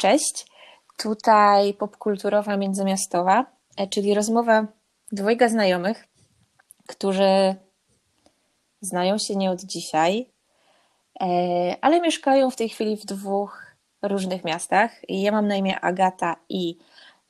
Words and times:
Cześć. 0.00 0.46
Tutaj 0.96 1.74
popkulturowa 1.74 2.56
międzymiastowa, 2.56 3.46
e, 3.76 3.86
czyli 3.86 4.14
rozmowa 4.14 4.66
dwojga 5.12 5.48
znajomych, 5.48 6.08
którzy 6.86 7.54
znają 8.80 9.18
się 9.18 9.36
nie 9.36 9.50
od 9.50 9.60
dzisiaj, 9.60 10.30
e, 11.20 11.26
ale 11.80 12.00
mieszkają 12.00 12.50
w 12.50 12.56
tej 12.56 12.68
chwili 12.68 12.96
w 12.96 13.04
dwóch 13.04 13.76
różnych 14.02 14.44
miastach. 14.44 14.90
Ja 15.08 15.32
mam 15.32 15.48
na 15.48 15.56
imię 15.56 15.80
Agata 15.80 16.36
i 16.48 16.78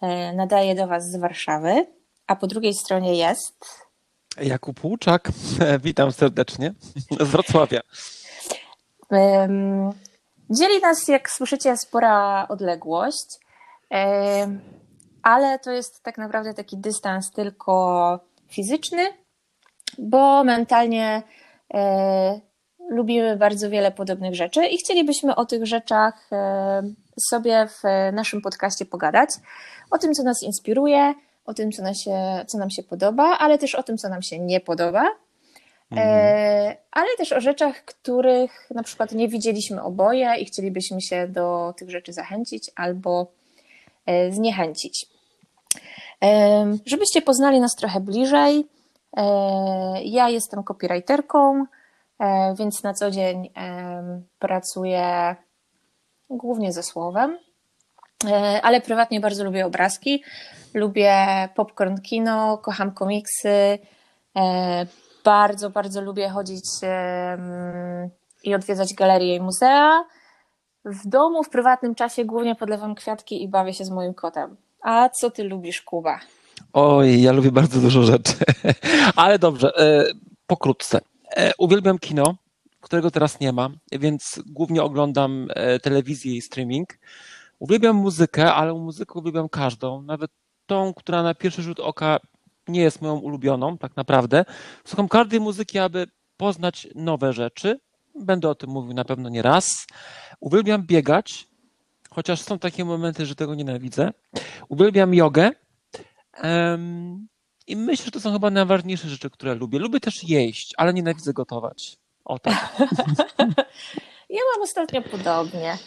e, 0.00 0.32
nadaję 0.32 0.74
do 0.74 0.86
Was 0.86 1.10
z 1.10 1.16
Warszawy, 1.16 1.86
a 2.26 2.36
po 2.36 2.46
drugiej 2.46 2.74
stronie 2.74 3.14
jest. 3.14 3.64
Jakub 4.40 4.84
Łuczak, 4.84 5.28
witam 5.84 6.12
serdecznie 6.12 6.74
z 7.20 7.28
Wrocławia. 7.28 7.80
Dzieli 10.50 10.80
nas, 10.80 11.08
jak 11.08 11.30
słyszycie, 11.30 11.76
spora 11.76 12.46
odległość, 12.48 13.38
ale 15.22 15.58
to 15.58 15.70
jest 15.70 16.02
tak 16.02 16.18
naprawdę 16.18 16.54
taki 16.54 16.76
dystans 16.76 17.30
tylko 17.30 18.20
fizyczny, 18.48 19.02
bo 19.98 20.44
mentalnie 20.44 21.22
e, 21.74 22.40
lubimy 22.88 23.36
bardzo 23.36 23.70
wiele 23.70 23.90
podobnych 23.90 24.34
rzeczy 24.34 24.66
i 24.66 24.78
chcielibyśmy 24.78 25.34
o 25.34 25.46
tych 25.46 25.66
rzeczach 25.66 26.28
e, 26.32 26.82
sobie 27.30 27.68
w 27.68 27.82
naszym 28.12 28.42
podcaście 28.42 28.84
pogadać. 28.86 29.30
O 29.90 29.98
tym, 29.98 30.14
co 30.14 30.22
nas 30.22 30.42
inspiruje, 30.42 31.14
o 31.44 31.54
tym, 31.54 31.72
co 31.72 31.82
nam 31.82 31.94
się, 31.94 32.44
co 32.46 32.58
nam 32.58 32.70
się 32.70 32.82
podoba, 32.82 33.38
ale 33.38 33.58
też 33.58 33.74
o 33.74 33.82
tym, 33.82 33.98
co 33.98 34.08
nam 34.08 34.22
się 34.22 34.38
nie 34.38 34.60
podoba. 34.60 35.04
Mhm. 35.90 36.08
E, 36.08 36.76
ale 36.90 37.08
też 37.18 37.32
o 37.32 37.40
rzeczach, 37.40 37.84
których 37.84 38.70
na 38.70 38.82
przykład 38.82 39.12
nie 39.12 39.28
widzieliśmy 39.28 39.82
oboje 39.82 40.34
i 40.40 40.44
chcielibyśmy 40.44 41.00
się 41.00 41.28
do 41.28 41.74
tych 41.76 41.90
rzeczy 41.90 42.12
zachęcić 42.12 42.70
albo 42.76 43.26
e, 44.06 44.32
zniechęcić. 44.32 45.06
Żebyście 46.86 47.22
poznali 47.22 47.60
nas 47.60 47.74
trochę 47.76 48.00
bliżej, 48.00 48.66
ja 50.04 50.28
jestem 50.28 50.64
copywriterką, 50.64 51.66
E, 52.20 52.54
więc 52.58 52.82
na 52.82 52.94
co 52.94 53.10
dzień 53.10 53.50
pracuję 54.38 55.36
głównie 56.30 56.72
ze 56.72 56.82
słowem, 56.82 57.38
e, 58.26 58.60
ale 58.62 58.80
prywatnie 58.80 59.20
bardzo 59.20 59.44
lubię 59.44 59.66
obrazki, 59.66 60.22
lubię 60.74 61.48
popcorn 61.54 62.00
kino, 62.00 62.58
kocham 62.58 62.92
komiksy, 62.92 63.78
e, 64.36 64.86
bardzo, 65.24 65.70
bardzo 65.70 66.00
lubię 66.00 66.28
chodzić 66.28 66.64
i 68.44 68.54
odwiedzać 68.54 68.94
galerie 68.94 69.36
i 69.36 69.40
muzea. 69.40 70.04
W 70.84 71.08
domu, 71.08 71.42
w 71.42 71.50
prywatnym 71.50 71.94
czasie 71.94 72.24
głównie 72.24 72.54
podlewam 72.54 72.94
kwiatki 72.94 73.42
i 73.42 73.48
bawię 73.48 73.74
się 73.74 73.84
z 73.84 73.90
moim 73.90 74.14
kotem. 74.14 74.56
A 74.82 75.08
co 75.08 75.30
ty 75.30 75.44
lubisz, 75.44 75.82
Kuba? 75.82 76.20
Oj, 76.72 77.22
ja 77.22 77.32
lubię 77.32 77.52
bardzo 77.52 77.80
dużo 77.80 78.02
rzeczy, 78.02 78.32
ale 79.16 79.38
dobrze, 79.38 79.72
pokrótce. 80.46 81.00
E, 81.36 81.52
uwielbiam 81.58 81.98
kino, 81.98 82.34
którego 82.80 83.10
teraz 83.10 83.40
nie 83.40 83.52
ma, 83.52 83.70
więc 83.92 84.42
głównie 84.46 84.82
oglądam 84.82 85.48
e, 85.54 85.78
telewizję 85.78 86.36
i 86.36 86.40
streaming. 86.40 86.98
Uwielbiam 87.58 87.96
muzykę, 87.96 88.54
ale 88.54 88.74
muzykę 88.74 89.18
uwielbiam 89.18 89.48
każdą, 89.48 90.02
nawet 90.02 90.30
tą, 90.66 90.94
która 90.94 91.22
na 91.22 91.34
pierwszy 91.34 91.62
rzut 91.62 91.80
oka 91.80 92.20
nie 92.70 92.80
jest 92.80 93.02
moją 93.02 93.16
ulubioną, 93.16 93.78
tak 93.78 93.96
naprawdę. 93.96 94.44
Słucham 94.84 95.08
każdej 95.08 95.40
muzyki, 95.40 95.78
aby 95.78 96.06
poznać 96.36 96.88
nowe 96.94 97.32
rzeczy. 97.32 97.80
Będę 98.14 98.48
o 98.48 98.54
tym 98.54 98.70
mówił 98.70 98.94
na 98.94 99.04
pewno 99.04 99.28
nie 99.28 99.42
raz. 99.42 99.86
Uwielbiam 100.40 100.82
biegać, 100.82 101.48
chociaż 102.10 102.40
są 102.40 102.58
takie 102.58 102.84
momenty, 102.84 103.26
że 103.26 103.34
tego 103.34 103.54
nienawidzę. 103.54 104.10
Uwielbiam 104.68 105.14
jogę. 105.14 105.50
I 107.66 107.76
myślę, 107.76 108.04
że 108.04 108.10
to 108.10 108.20
są 108.20 108.32
chyba 108.32 108.50
najważniejsze 108.50 109.08
rzeczy, 109.08 109.30
które 109.30 109.54
lubię. 109.54 109.78
Lubię 109.78 110.00
też 110.00 110.24
jeść, 110.24 110.74
ale 110.76 110.94
nienawidzę 110.94 111.32
gotować. 111.32 111.96
O 112.24 112.38
tak. 112.38 112.76
ja 114.36 114.40
mam 114.54 114.62
ostatnio 114.62 115.02
podobnie. 115.02 115.78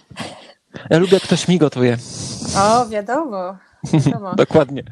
Ja 0.89 0.99
lubię, 0.99 1.13
jak 1.13 1.23
ktoś 1.23 1.47
mi 1.47 1.57
gotuje. 1.57 1.97
O, 2.57 2.85
wiadomo. 2.85 3.57
Dokładnie. 4.35 4.83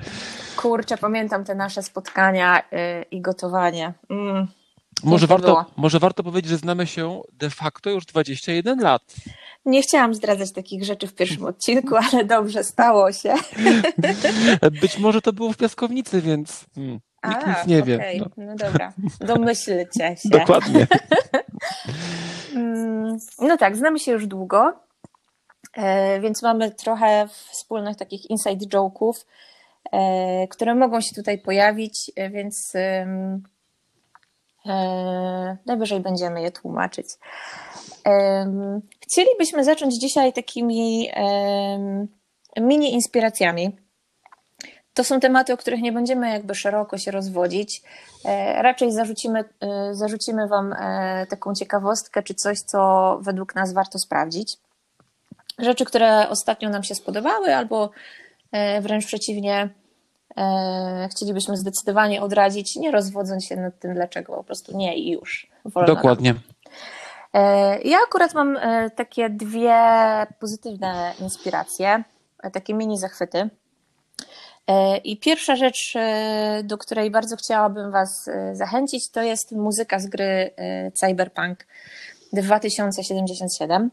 Kurczę, 0.57 0.97
pamiętam 0.97 1.43
te 1.43 1.55
nasze 1.55 1.83
spotkania 1.83 2.63
yy, 2.71 2.77
i 3.11 3.21
gotowanie. 3.21 3.93
Mm. 4.09 4.47
Może 5.03 5.27
warto, 5.27 5.65
może 5.77 5.99
warto 5.99 6.23
powiedzieć, 6.23 6.51
że 6.51 6.57
znamy 6.57 6.87
się 6.87 7.21
de 7.33 7.49
facto 7.49 7.89
już 7.89 8.05
21 8.05 8.79
lat. 8.79 9.01
Nie 9.65 9.81
chciałam 9.81 10.13
zdradzać 10.13 10.53
takich 10.53 10.85
rzeczy 10.85 11.07
w 11.07 11.15
pierwszym 11.15 11.45
odcinku, 11.45 11.95
ale 11.95 12.25
dobrze, 12.25 12.63
stało 12.63 13.11
się. 13.11 13.33
Być 14.81 14.97
może 14.97 15.21
to 15.21 15.33
było 15.33 15.53
w 15.53 15.57
piaskownicy, 15.57 16.21
więc 16.21 16.65
hmm, 16.75 16.99
nikt 17.27 17.43
A, 17.43 17.49
nic 17.49 17.67
nie 17.67 17.77
okay. 17.77 17.87
wie. 17.87 18.19
No. 18.19 18.25
no 18.37 18.55
dobra, 18.55 18.93
domyślcie 19.19 20.15
się. 20.23 20.29
Dokładnie. 20.29 20.87
Mm, 22.55 23.17
no 23.39 23.57
tak, 23.57 23.77
znamy 23.77 23.99
się 23.99 24.11
już 24.11 24.27
długo, 24.27 24.73
więc 26.21 26.41
mamy 26.41 26.71
trochę 26.71 27.27
wspólnych 27.49 27.97
takich 27.97 28.29
inside 28.29 28.65
joke'ów, 28.65 29.13
e, 29.91 30.47
które 30.47 30.75
mogą 30.75 31.01
się 31.01 31.15
tutaj 31.15 31.37
pojawić, 31.37 32.11
e, 32.15 32.29
więc 32.29 32.73
najwyżej 35.65 35.99
będziemy 35.99 36.41
je 36.41 36.51
tłumaczyć. 36.51 37.07
Chcielibyśmy 39.01 39.63
zacząć 39.63 39.99
dzisiaj 39.99 40.33
takimi 40.33 41.09
mini 42.57 42.93
inspiracjami. 42.93 43.77
To 44.93 45.03
są 45.03 45.19
tematy, 45.19 45.53
o 45.53 45.57
których 45.57 45.81
nie 45.81 45.91
będziemy 45.91 46.29
jakby 46.29 46.55
szeroko 46.55 46.97
się 46.97 47.11
rozwodzić. 47.11 47.81
E, 48.25 48.61
raczej 48.61 48.91
zarzucimy, 48.91 49.43
e, 49.59 49.95
zarzucimy 49.95 50.47
Wam 50.47 50.73
e, 50.73 51.25
taką 51.29 51.53
ciekawostkę, 51.53 52.23
czy 52.23 52.33
coś, 52.33 52.59
co 52.59 53.19
według 53.21 53.55
nas 53.55 53.73
warto 53.73 53.99
sprawdzić. 53.99 54.57
Rzeczy, 55.59 55.85
które 55.85 56.29
ostatnio 56.29 56.69
nam 56.69 56.83
się 56.83 56.95
spodobały, 56.95 57.55
albo 57.55 57.89
wręcz 58.81 59.05
przeciwnie, 59.05 59.69
chcielibyśmy 61.11 61.57
zdecydowanie 61.57 62.21
odradzić, 62.21 62.75
nie 62.75 62.91
rozwodząc 62.91 63.45
się 63.45 63.55
nad 63.55 63.79
tym, 63.79 63.93
dlaczego 63.93 64.33
po 64.33 64.43
prostu 64.43 64.77
nie 64.77 64.97
i 64.97 65.11
już. 65.11 65.47
Dokładnie. 65.85 66.33
Nam. 66.33 66.41
E, 67.33 67.81
ja 67.81 67.97
akurat 68.07 68.33
mam 68.33 68.57
e, 68.57 68.89
takie 68.89 69.29
dwie 69.29 69.77
pozytywne 70.39 71.13
inspiracje, 71.19 72.03
e, 72.43 72.51
takie 72.51 72.73
mini 72.73 72.97
zachwyty. 72.97 73.49
I 75.03 75.17
pierwsza 75.17 75.55
rzecz, 75.55 75.93
do 76.63 76.77
której 76.77 77.11
bardzo 77.11 77.35
chciałabym 77.35 77.91
Was 77.91 78.29
zachęcić, 78.53 79.11
to 79.11 79.21
jest 79.21 79.51
muzyka 79.51 79.99
z 79.99 80.07
gry 80.07 80.51
Cyberpunk 80.93 81.67
2077. 82.33 83.91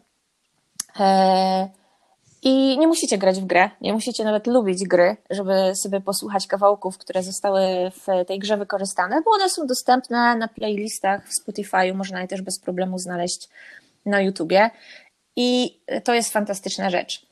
I 2.43 2.79
nie 2.79 2.87
musicie 2.87 3.19
grać 3.19 3.41
w 3.41 3.47
grę, 3.47 3.71
nie 3.81 3.93
musicie 3.93 4.25
nawet 4.25 4.47
lubić 4.47 4.85
gry, 4.85 5.17
żeby 5.31 5.73
sobie 5.75 6.01
posłuchać 6.01 6.47
kawałków, 6.47 6.99
które 6.99 7.23
zostały 7.23 7.61
w 7.91 8.27
tej 8.27 8.39
grze 8.39 8.57
wykorzystane, 8.57 9.23
bo 9.25 9.31
one 9.31 9.51
są 9.51 9.67
dostępne 9.67 10.37
na 10.37 10.49
playlistach 10.49 11.29
w 11.29 11.35
Spotify, 11.35 11.95
można 11.95 12.21
je 12.23 12.29
też 12.29 12.43
bez 12.43 12.61
problemu 12.61 12.99
znaleźć 12.99 13.49
na 14.07 14.21
YouTubie. 14.21 14.71
I 15.37 15.81
to 16.05 16.15
jest 16.15 16.33
fantastyczna 16.33 16.91
rzecz. 16.91 17.27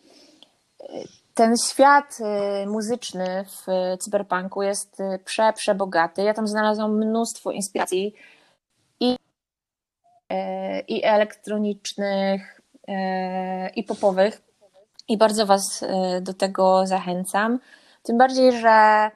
Ten 1.35 1.55
świat 1.57 2.19
y, 2.65 2.67
muzyczny 2.67 3.45
w 3.45 3.67
cyberpunku 3.99 4.63
jest 4.63 5.01
y, 5.01 5.19
prze, 5.25 5.53
przebogaty. 5.53 6.23
Ja 6.23 6.35
tam 6.35 6.49
znalazłam 6.49 6.97
mnóstwo 6.97 7.51
inspiracji 7.51 8.15
i, 9.01 9.17
y, 10.33 10.37
i 10.89 11.05
elektronicznych, 11.05 12.56
i 13.77 13.85
popowych 13.85 14.43
i 15.09 15.19
bardzo 15.19 15.47
Was 15.47 15.83
y, 15.83 16.21
do 16.21 16.35
tego 16.35 16.87
zachęcam. 16.87 17.59
Tym 18.03 18.19
bardziej, 18.19 18.53
że 18.53 19.11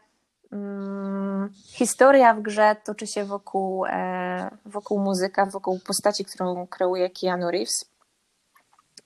mm, 0.52 1.52
historia 1.66 2.34
w 2.34 2.42
grze 2.42 2.76
toczy 2.84 3.06
się 3.06 3.24
wokół, 3.24 3.86
e, 3.86 4.50
wokół 4.66 5.00
muzyka, 5.00 5.46
wokół 5.46 5.80
postaci, 5.86 6.24
którą 6.24 6.66
kreuje 6.66 7.10
Keanu 7.10 7.50
Reeves. 7.50 7.90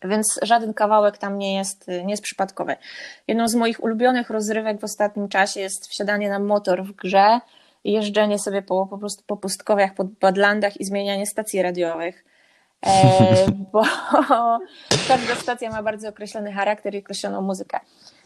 Więc 0.03 0.39
żaden 0.43 0.75
kawałek 0.75 1.19
tam 1.19 1.39
nie 1.39 1.57
jest, 1.57 1.89
nie 1.89 2.11
jest 2.11 2.23
przypadkowy. 2.23 2.77
Jedną 3.29 3.49
z 3.49 3.55
moich 3.55 3.85
ulubionych 3.85 4.31
rozrywek 4.31 4.81
w 4.81 4.85
ostatnim 4.85 5.29
czasie 5.29 5.61
jest 5.61 5.89
wsiadanie 5.89 6.29
na 6.29 6.39
motor 6.39 6.85
w 6.85 6.93
grze 6.93 7.41
jeżdżenie 7.85 8.39
sobie 8.39 8.63
po, 8.63 8.87
po 8.87 8.99
prostu 8.99 9.23
po 9.27 9.37
pustkowiach, 9.37 9.95
po 9.95 10.05
badlandach 10.05 10.81
i 10.81 10.85
zmienianie 10.85 11.27
stacji 11.27 11.63
radiowych. 11.63 12.25
E, 12.87 13.47
bo 13.73 13.83
każda 15.09 15.35
stacja 15.35 15.71
ma 15.71 15.83
bardzo 15.83 16.09
określony 16.09 16.53
charakter 16.53 16.95
i 16.95 16.99
określoną 16.99 17.41
muzykę. 17.41 17.81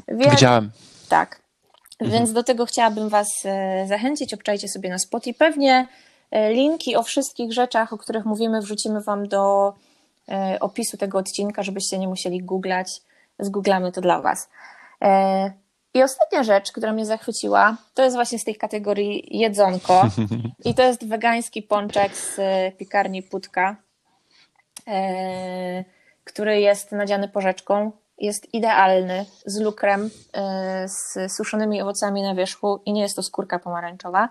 Więc, 0.09 0.31
Widziałem. 0.31 0.71
Tak. 1.09 1.43
Mhm. 1.99 2.19
Więc 2.19 2.33
do 2.33 2.43
tego 2.43 2.67
chciałabym 2.67 3.09
Was 3.09 3.29
e, 3.45 3.87
zachęcić. 3.87 4.35
Obczajcie 4.35 4.69
sobie 4.69 4.91
na 4.91 4.99
spot 4.99 5.27
i 5.27 5.35
pewnie 5.35 5.89
e, 6.31 6.53
linki 6.53 6.97
o 6.97 7.03
wszystkich 7.03 7.53
rzeczach, 7.53 7.93
o 7.93 7.99
których 7.99 8.25
mówimy, 8.25 8.61
wrzucimy 8.61 9.01
Wam 9.01 9.29
do 9.29 9.73
opisu 10.61 10.97
tego 10.97 11.19
odcinka, 11.19 11.63
żebyście 11.63 11.99
nie 11.99 12.09
musieli 12.09 12.43
googlać 12.43 13.01
zgooglamy 13.39 13.93
to 13.93 14.01
dla 14.01 14.21
Was. 14.21 14.49
I 15.95 16.03
ostatnia 16.03 16.43
rzecz, 16.43 16.73
która 16.73 16.93
mnie 16.93 17.07
zachwyciła, 17.07 17.77
to 17.95 18.03
jest 18.03 18.17
właśnie 18.17 18.39
z 18.39 18.45
tej 18.45 18.57
kategorii 18.57 19.39
jedzonko. 19.39 20.03
I 20.65 20.75
to 20.75 20.83
jest 20.83 21.09
wegański 21.09 21.63
pączek 21.63 22.17
z 22.17 22.37
piekarni 22.79 23.23
Putka, 23.23 23.77
który 26.25 26.61
jest 26.61 26.93
nadziany 26.93 27.29
porzeczką. 27.29 27.93
Jest 28.19 28.55
idealny, 28.55 29.25
z 29.47 29.61
lukrem, 29.61 30.11
e, 30.35 30.89
z 30.89 31.33
suszonymi 31.37 31.83
owocami 31.83 32.23
na 32.23 32.35
wierzchu 32.35 32.81
i 32.87 32.93
nie 32.93 33.03
jest 33.03 33.17
to 33.17 33.23
skórka 33.23 33.59
pomarańczowa, 33.59 34.29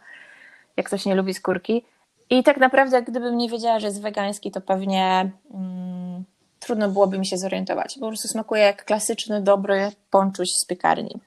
jak 0.78 0.86
ktoś 0.86 1.06
nie 1.06 1.16
lubi 1.16 1.34
skórki. 1.34 1.86
I 2.30 2.44
tak 2.44 2.58
naprawdę, 2.58 3.02
gdybym 3.02 3.38
nie 3.38 3.50
wiedziała, 3.50 3.80
że 3.80 3.88
jest 3.88 4.02
wegański, 4.02 4.52
to 4.52 4.62
pewnie 4.62 5.32
mm, 5.54 6.24
trudno 6.60 6.90
byłoby 6.90 7.20
mi 7.20 7.26
się 7.26 7.38
zorientować. 7.38 7.98
Po 8.00 8.08
prostu 8.08 8.28
smakuje 8.28 8.64
jak 8.64 8.86
klasyczny, 8.86 9.42
dobry 9.42 9.92
ponczuś 10.12 10.48
z 10.50 10.66
piekarni. 10.66 11.22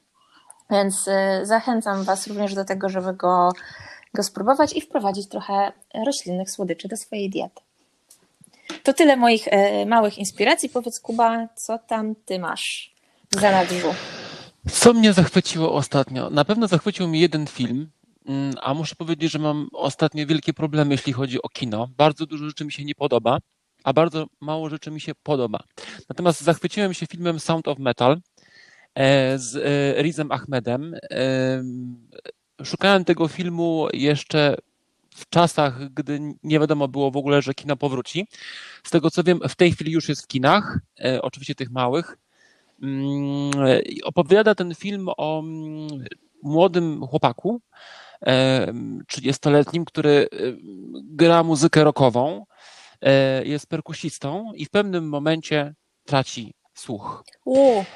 Więc 0.70 1.08
y, 1.08 1.46
zachęcam 1.46 2.04
Was 2.04 2.26
również 2.26 2.54
do 2.54 2.64
tego, 2.64 2.88
żeby 2.88 3.14
go, 3.14 3.52
go 4.14 4.22
spróbować 4.22 4.76
i 4.76 4.80
wprowadzić 4.80 5.28
trochę 5.28 5.72
roślinnych 6.06 6.50
słodyczy 6.50 6.88
do 6.88 6.96
swojej 6.96 7.30
diety. 7.30 7.62
To 8.82 8.92
tyle 8.92 9.16
moich 9.16 9.48
y, 9.48 9.86
małych 9.86 10.18
inspiracji. 10.18 10.68
Powiedz, 10.68 11.00
Kuba, 11.00 11.48
co 11.56 11.78
tam 11.78 12.14
Ty 12.24 12.38
masz 12.38 12.94
w 13.30 13.40
zanadrzu? 13.40 13.94
Co 14.70 14.92
mnie 14.92 15.12
zachwyciło 15.12 15.74
ostatnio? 15.74 16.30
Na 16.30 16.44
pewno 16.44 16.68
zachwycił 16.68 17.08
mnie 17.08 17.20
jeden 17.20 17.46
film, 17.46 17.90
mm, 18.26 18.54
a 18.62 18.74
muszę 18.74 18.94
powiedzieć, 18.94 19.32
że 19.32 19.38
mam 19.38 19.68
ostatnio 19.72 20.26
wielkie 20.26 20.52
problemy, 20.52 20.94
jeśli 20.94 21.12
chodzi 21.12 21.42
o 21.42 21.48
kino. 21.48 21.88
Bardzo 21.96 22.26
dużo 22.26 22.44
rzeczy 22.44 22.64
mi 22.64 22.72
się 22.72 22.84
nie 22.84 22.94
podoba, 22.94 23.38
a 23.84 23.92
bardzo 23.92 24.26
mało 24.40 24.70
rzeczy 24.70 24.90
mi 24.90 25.00
się 25.00 25.12
podoba. 25.22 25.58
Natomiast 26.08 26.40
zachwyciłem 26.40 26.94
się 26.94 27.06
filmem 27.06 27.40
Sound 27.40 27.68
of 27.68 27.78
Metal 27.78 28.20
e, 28.94 29.38
z 29.38 29.56
e, 29.56 30.02
Rizem 30.02 30.32
Ahmedem. 30.32 30.94
E, 30.94 31.62
szukałem 32.64 33.04
tego 33.04 33.28
filmu 33.28 33.88
jeszcze 33.92 34.56
w 35.20 35.28
czasach, 35.28 35.92
gdy 35.94 36.20
nie 36.42 36.60
wiadomo 36.60 36.88
było 36.88 37.10
w 37.10 37.16
ogóle, 37.16 37.42
że 37.42 37.54
kino 37.54 37.76
powróci. 37.76 38.26
Z 38.84 38.90
tego 38.90 39.10
co 39.10 39.22
wiem, 39.22 39.40
w 39.48 39.56
tej 39.56 39.72
chwili 39.72 39.92
już 39.92 40.08
jest 40.08 40.22
w 40.22 40.26
kinach, 40.26 40.78
oczywiście 41.22 41.54
tych 41.54 41.70
małych. 41.70 42.18
Mm, 42.82 43.50
opowiada 44.04 44.54
ten 44.54 44.74
film 44.74 45.08
o 45.16 45.40
mm, 45.40 46.04
młodym 46.42 47.06
chłopaku, 47.06 47.60
30-letnim, 49.08 49.84
który 49.84 50.28
gra 51.02 51.42
muzykę 51.42 51.84
rockową 51.84 52.44
E, 53.02 53.44
jest 53.44 53.66
perkusistą 53.66 54.52
i 54.54 54.64
w 54.64 54.70
pewnym 54.70 55.08
momencie 55.08 55.74
traci 56.04 56.54
słuch. 56.74 57.24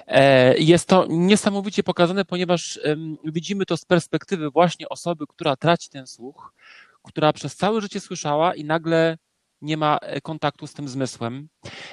E, 0.06 0.58
jest 0.58 0.88
to 0.88 1.06
niesamowicie 1.08 1.82
pokazane, 1.82 2.24
ponieważ 2.24 2.80
widzimy 3.24 3.66
to 3.66 3.76
z 3.76 3.84
perspektywy 3.84 4.50
właśnie 4.50 4.88
osoby, 4.88 5.24
która 5.28 5.56
traci 5.56 5.90
ten 5.90 6.06
słuch, 6.06 6.52
która 7.04 7.32
przez 7.32 7.56
całe 7.56 7.80
życie 7.80 8.00
słyszała 8.00 8.54
i 8.54 8.64
nagle 8.64 9.16
nie 9.60 9.76
ma 9.76 9.98
e, 9.98 10.20
kontaktu 10.20 10.66
z 10.66 10.72
tym 10.72 10.88
zmysłem. 10.88 11.48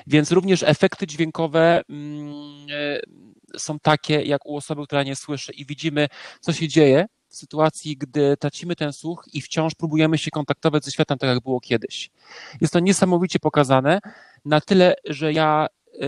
Więc 0.07 0.31
również 0.31 0.63
efekty 0.63 1.07
dźwiękowe 1.07 1.81
mm, 1.89 2.67
są 3.57 3.79
takie, 3.79 4.21
jak 4.21 4.45
u 4.45 4.57
osoby, 4.57 4.83
która 4.83 5.03
nie 5.03 5.15
słyszy, 5.15 5.53
i 5.53 5.65
widzimy, 5.65 6.07
co 6.41 6.53
się 6.53 6.67
dzieje 6.67 7.05
w 7.27 7.35
sytuacji, 7.35 7.97
gdy 7.97 8.37
tracimy 8.37 8.75
ten 8.75 8.93
słuch 8.93 9.23
i 9.33 9.41
wciąż 9.41 9.75
próbujemy 9.75 10.17
się 10.17 10.31
kontaktować 10.31 10.85
ze 10.85 10.91
światem 10.91 11.17
tak, 11.17 11.29
jak 11.29 11.43
było 11.43 11.59
kiedyś. 11.59 12.09
Jest 12.61 12.73
to 12.73 12.79
niesamowicie 12.79 13.39
pokazane, 13.39 13.99
na 14.45 14.61
tyle, 14.61 14.95
że 15.05 15.33
ja 15.33 15.67
y, 15.95 15.99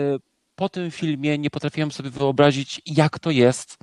po 0.55 0.69
tym 0.69 0.91
filmie 0.91 1.37
nie 1.37 1.49
potrafiłem 1.49 1.91
sobie 1.91 2.09
wyobrazić, 2.09 2.81
jak 2.85 3.19
to 3.19 3.31
jest 3.31 3.77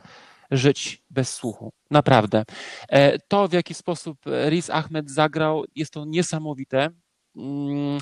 żyć 0.51 1.03
bez 1.11 1.35
słuchu. 1.35 1.73
Naprawdę. 1.91 2.45
E, 2.89 3.19
to, 3.19 3.49
w 3.49 3.53
jaki 3.53 3.75
sposób 3.75 4.19
Riz 4.49 4.71
Ahmed 4.71 5.11
zagrał, 5.11 5.65
jest 5.75 5.93
to 5.93 6.05
niesamowite. 6.05 6.91
Mm, 7.37 7.99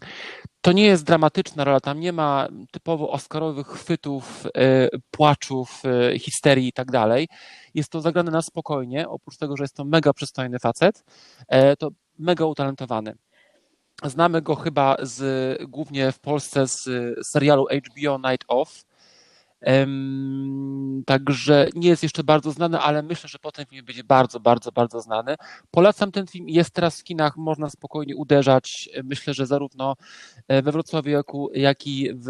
to 0.60 0.72
nie 0.72 0.84
jest 0.84 1.04
dramatyczna 1.04 1.64
rola, 1.64 1.80
tam 1.80 2.00
nie 2.00 2.12
ma 2.12 2.48
typowo 2.70 3.10
oscarowych 3.10 3.66
chwytów, 3.66 4.46
e, 4.56 4.88
płaczów, 5.10 5.82
e, 5.84 6.18
histerii 6.18 6.68
i 6.68 6.72
tak 6.72 6.90
dalej. 6.90 7.28
Jest 7.74 7.90
to 7.90 8.00
zagrane 8.00 8.30
na 8.30 8.42
spokojnie, 8.42 9.08
oprócz 9.08 9.36
tego, 9.36 9.56
że 9.56 9.64
jest 9.64 9.76
to 9.76 9.84
mega 9.84 10.12
przystojny 10.12 10.58
facet, 10.58 11.04
e, 11.48 11.76
to 11.76 11.88
mega 12.18 12.44
utalentowany. 12.44 13.14
Znamy 14.04 14.42
go 14.42 14.54
chyba 14.54 14.96
z, 15.02 15.62
głównie 15.68 16.12
w 16.12 16.20
Polsce 16.20 16.66
z 16.66 16.88
serialu 17.26 17.66
HBO 17.66 18.18
Night 18.30 18.44
Off, 18.48 18.84
Także 21.06 21.68
nie 21.74 21.88
jest 21.88 22.02
jeszcze 22.02 22.24
bardzo 22.24 22.50
znany, 22.50 22.78
ale 22.78 23.02
myślę, 23.02 23.28
że 23.28 23.38
potem 23.38 23.66
film 23.66 23.84
będzie 23.84 24.04
bardzo, 24.04 24.40
bardzo, 24.40 24.72
bardzo 24.72 25.00
znany. 25.00 25.36
Polecam 25.70 26.12
ten 26.12 26.26
film, 26.26 26.48
jest 26.48 26.70
teraz 26.70 27.00
w 27.00 27.04
kinach, 27.04 27.36
można 27.36 27.70
spokojnie 27.70 28.16
uderzać. 28.16 28.88
Myślę, 29.04 29.34
że 29.34 29.46
zarówno 29.46 29.96
e, 30.48 30.62
we 30.62 30.72
Wrocławiu, 30.72 31.22
jak 31.54 31.86
i 31.86 32.10
w 32.14 32.28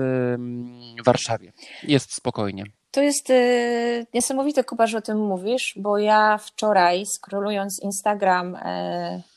Warszawie. 1.04 1.52
Jest 1.82 2.14
spokojnie. 2.14 2.64
To 2.90 3.02
jest 3.02 3.30
y, 3.30 4.06
niesamowite, 4.14 4.64
Kuba, 4.64 4.86
że 4.86 4.98
o 4.98 5.02
tym 5.02 5.18
mówisz, 5.18 5.74
bo 5.76 5.98
ja 5.98 6.38
wczoraj, 6.38 7.04
scrollując 7.06 7.80
Instagram 7.82 8.54
y, 8.54 8.58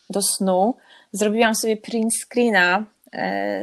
do 0.10 0.22
snu, 0.22 0.76
zrobiłam 1.12 1.56
sobie 1.56 1.78
print 1.78 2.12
screena 2.16 2.86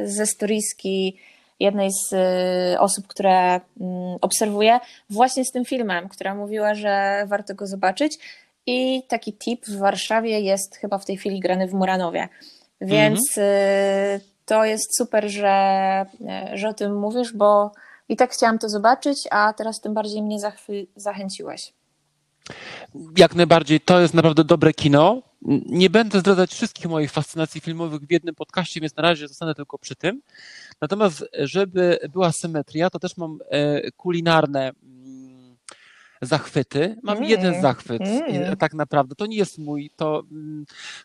ze 0.05 0.25
storiski 0.25 1.17
jednej 1.59 1.89
z 1.91 2.13
y, 2.13 2.79
osób, 2.79 3.07
które 3.07 3.61
mm, 3.81 4.17
obserwuję, 4.21 4.79
właśnie 5.09 5.45
z 5.45 5.51
tym 5.51 5.65
filmem, 5.65 6.09
która 6.09 6.35
mówiła, 6.35 6.75
że 6.75 7.23
warto 7.27 7.55
go 7.55 7.67
zobaczyć. 7.67 8.19
I 8.65 9.03
taki 9.07 9.33
tip 9.33 9.65
w 9.65 9.77
Warszawie 9.77 10.39
jest 10.39 10.75
chyba 10.75 10.97
w 10.97 11.05
tej 11.05 11.17
chwili 11.17 11.39
grany 11.39 11.67
w 11.67 11.73
Muranowie. 11.73 12.29
Więc 12.81 13.19
mhm. 13.37 14.21
to 14.45 14.65
jest 14.65 14.97
super, 14.97 15.29
że, 15.29 16.05
że 16.53 16.69
o 16.69 16.73
tym 16.73 16.99
mówisz, 16.99 17.33
bo 17.33 17.71
i 18.09 18.15
tak 18.15 18.33
chciałam 18.33 18.59
to 18.59 18.69
zobaczyć, 18.69 19.27
a 19.31 19.53
teraz 19.53 19.81
tym 19.81 19.93
bardziej 19.93 20.23
mnie 20.23 20.37
zachęciłeś. 20.95 21.73
Jak 23.17 23.35
najbardziej, 23.35 23.81
to 23.81 23.99
jest 23.99 24.13
naprawdę 24.13 24.43
dobre 24.43 24.73
kino. 24.73 25.21
Nie 25.65 25.89
będę 25.89 26.19
zdradzać 26.19 26.53
wszystkich 26.53 26.85
moich 26.85 27.11
fascynacji 27.11 27.61
filmowych 27.61 28.01
w 28.01 28.11
jednym 28.11 28.35
podcaście, 28.35 28.81
więc 28.81 28.95
na 28.95 29.03
razie 29.03 29.27
zostanę 29.27 29.55
tylko 29.55 29.77
przy 29.77 29.95
tym. 29.95 30.21
Natomiast, 30.81 31.25
żeby 31.39 31.99
była 32.09 32.31
symetria, 32.31 32.89
to 32.89 32.99
też 32.99 33.17
mam 33.17 33.39
e, 33.49 33.91
kulinarne 33.91 34.71
mm, 34.83 35.57
zachwyty. 36.21 36.95
Mam 37.03 37.17
mm. 37.17 37.29
jeden 37.29 37.61
zachwyt, 37.61 38.01
mm. 38.01 38.57
tak 38.57 38.73
naprawdę. 38.73 39.15
To 39.15 39.25
nie 39.25 39.37
jest 39.37 39.57
mój, 39.57 39.91
to, 39.95 40.23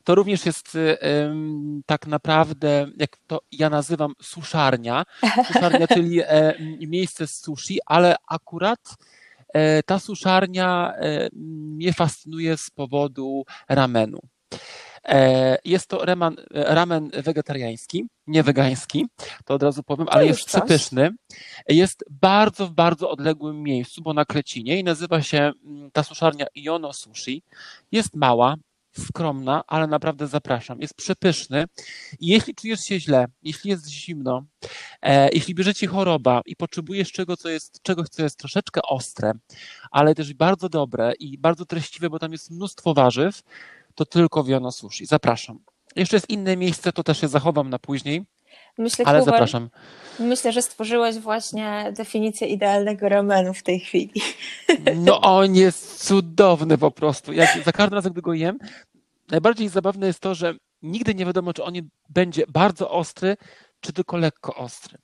to 0.04 0.14
również 0.14 0.46
jest 0.46 0.78
um, 1.24 1.82
tak 1.86 2.06
naprawdę, 2.06 2.86
jak 2.96 3.16
to 3.26 3.40
ja 3.52 3.70
nazywam, 3.70 4.12
suszarnia. 4.22 5.04
Suszarnia, 5.46 5.86
czyli 5.94 6.20
e, 6.22 6.54
miejsce 6.80 7.26
z 7.26 7.34
sushi, 7.40 7.78
ale 7.86 8.16
akurat 8.28 8.80
E, 8.88 8.96
ta 9.86 9.98
suszarnia 9.98 10.94
e, 10.96 11.28
mnie 11.32 11.92
fascynuje 11.92 12.56
z 12.56 12.70
powodu 12.70 13.44
ramenu. 13.68 14.18
E, 15.04 15.58
jest 15.64 15.86
to 15.86 16.04
ramen, 16.04 16.36
ramen 16.50 17.10
wegetariański, 17.10 18.06
nie 18.26 18.42
wegański, 18.42 19.06
to 19.44 19.54
od 19.54 19.62
razu 19.62 19.82
powiem, 19.82 20.06
ale 20.10 20.26
jest 20.26 20.44
przepyszny. 20.44 21.10
Jest 21.68 22.04
bardzo 22.10 22.66
w 22.66 22.70
bardzo 22.70 23.10
odległym 23.10 23.62
miejscu, 23.62 24.02
bo 24.02 24.14
na 24.14 24.24
Klecinie 24.24 24.78
i 24.78 24.84
nazywa 24.84 25.22
się 25.22 25.52
mm, 25.64 25.90
ta 25.90 26.02
suszarnia 26.02 26.46
Iono 26.54 26.92
Sushi. 26.92 27.42
Jest 27.92 28.14
mała, 28.16 28.54
skromna, 28.98 29.64
ale 29.66 29.86
naprawdę 29.86 30.26
zapraszam. 30.26 30.80
Jest 30.80 30.94
przepyszny 30.94 31.64
jeśli 32.20 32.54
czujesz 32.54 32.80
się 32.80 33.00
źle, 33.00 33.26
jeśli 33.42 33.70
jest 33.70 33.88
zimno, 33.88 34.44
e, 35.02 35.28
jeśli 35.32 35.54
bierzecie 35.54 35.86
choroba 35.86 36.42
i 36.46 36.56
potrzebujesz 36.56 37.12
czego, 37.12 37.36
co 37.36 37.48
jest, 37.48 37.82
czegoś, 37.82 38.08
co 38.08 38.22
jest 38.22 38.38
troszeczkę 38.38 38.82
ostre, 38.82 39.32
ale 39.90 40.14
też 40.14 40.34
bardzo 40.34 40.68
dobre 40.68 41.12
i 41.18 41.38
bardzo 41.38 41.66
treściwe, 41.66 42.10
bo 42.10 42.18
tam 42.18 42.32
jest 42.32 42.50
mnóstwo 42.50 42.94
warzyw, 42.94 43.42
to 43.94 44.04
tylko 44.04 44.44
Wiono 44.44 44.72
Sushi. 44.72 45.06
Zapraszam. 45.06 45.58
Jeszcze 45.96 46.16
jest 46.16 46.30
inne 46.30 46.56
miejsce, 46.56 46.92
to 46.92 47.02
też 47.02 47.20
się 47.20 47.28
zachowam 47.28 47.70
na 47.70 47.78
później. 47.78 48.24
Myślę, 48.78 49.04
ale 49.04 49.20
Kubar, 49.20 49.34
zapraszam. 49.34 49.70
Myślę, 50.18 50.52
że 50.52 50.62
stworzyłeś 50.62 51.18
właśnie 51.18 51.92
definicję 51.96 52.46
idealnego 52.48 53.08
ramenu 53.08 53.54
w 53.54 53.62
tej 53.62 53.80
chwili. 53.80 54.22
No 54.96 55.20
on 55.20 55.54
jest 55.54 56.04
cudowny 56.04 56.78
po 56.78 56.90
prostu. 56.90 57.32
Jak, 57.32 57.64
za 57.64 57.72
każdym 57.72 57.94
razem, 57.94 58.12
gdy 58.12 58.22
go 58.22 58.32
jem, 58.32 58.58
najbardziej 59.30 59.68
zabawne 59.68 60.06
jest 60.06 60.20
to, 60.20 60.34
że 60.34 60.54
nigdy 60.82 61.14
nie 61.14 61.26
wiadomo, 61.26 61.52
czy 61.52 61.64
on 61.64 61.74
będzie 62.08 62.44
bardzo 62.48 62.90
ostry, 62.90 63.36
czy 63.80 63.92
tylko 63.92 64.16
lekko 64.16 64.54
ostry. 64.54 64.98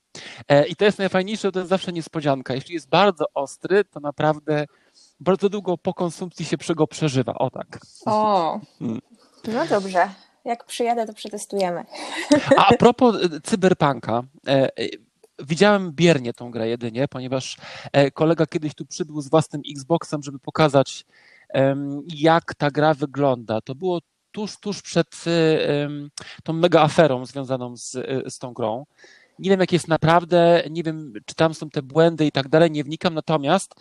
E, 0.49 0.67
I 0.67 0.77
to 0.77 0.85
jest 0.85 0.99
najfajniejsze, 0.99 1.53
to 1.53 1.59
jest 1.59 1.71
zawsze 1.71 1.93
niespodzianka. 1.93 2.55
Jeśli 2.55 2.75
jest 2.75 2.89
bardzo 2.89 3.25
ostry, 3.35 3.85
to 3.85 4.01
naprawdę 4.01 4.67
bardzo 5.21 5.49
długo 5.49 5.79
po 5.79 5.95
konsumpcji 5.95 6.45
się 6.45 6.57
go 6.75 6.87
przeżywa. 6.87 7.35
O 7.35 7.51
tak. 7.51 7.79
O, 8.07 8.61
hmm. 8.79 9.01
no 9.49 9.67
dobrze. 9.67 10.09
Jak 10.45 10.65
przyjadę, 10.65 11.07
to 11.07 11.15
przetestujemy. 11.15 11.85
A, 12.57 12.75
propos 12.75 13.17
e, 13.17 13.41
cyberpunka, 13.41 14.23
e, 14.49 14.69
widziałem 15.39 15.93
biernie 15.93 16.33
tą 16.33 16.51
grę 16.51 16.69
jedynie, 16.69 17.09
ponieważ 17.09 17.57
e, 17.93 18.11
kolega 18.11 18.47
kiedyś 18.47 18.75
tu 18.75 18.87
przybył 18.87 19.21
z 19.21 19.31
własnym 19.31 19.63
Xboxem, 19.71 20.23
żeby 20.23 20.39
pokazać, 20.39 21.05
jak 22.15 22.55
ta 22.55 22.71
gra 22.71 22.95
wygląda. 22.95 23.61
To 23.61 23.75
było 23.75 24.01
tuż, 24.33 24.61
tuż 24.61 24.83
przed 24.83 25.25
tą 26.45 26.53
mega 26.53 26.83
aferą 26.83 27.27
związaną 27.27 27.77
z, 27.77 27.91
z 28.29 28.39
tą 28.39 28.53
grą. 28.53 28.87
Nie 29.39 29.51
wiem, 29.51 29.61
jak 29.61 29.73
jest 29.73 29.89
naprawdę, 29.89 30.63
nie 30.71 30.83
wiem, 30.83 31.13
czy 31.27 31.35
tam 31.35 31.55
są 31.55 31.71
te 31.71 31.83
błędy 31.83 32.27
i 32.27 32.33
tak 32.33 32.49
dalej, 32.49 32.71
nie 32.71 32.85
wnikam, 32.85 33.15
natomiast 33.15 33.75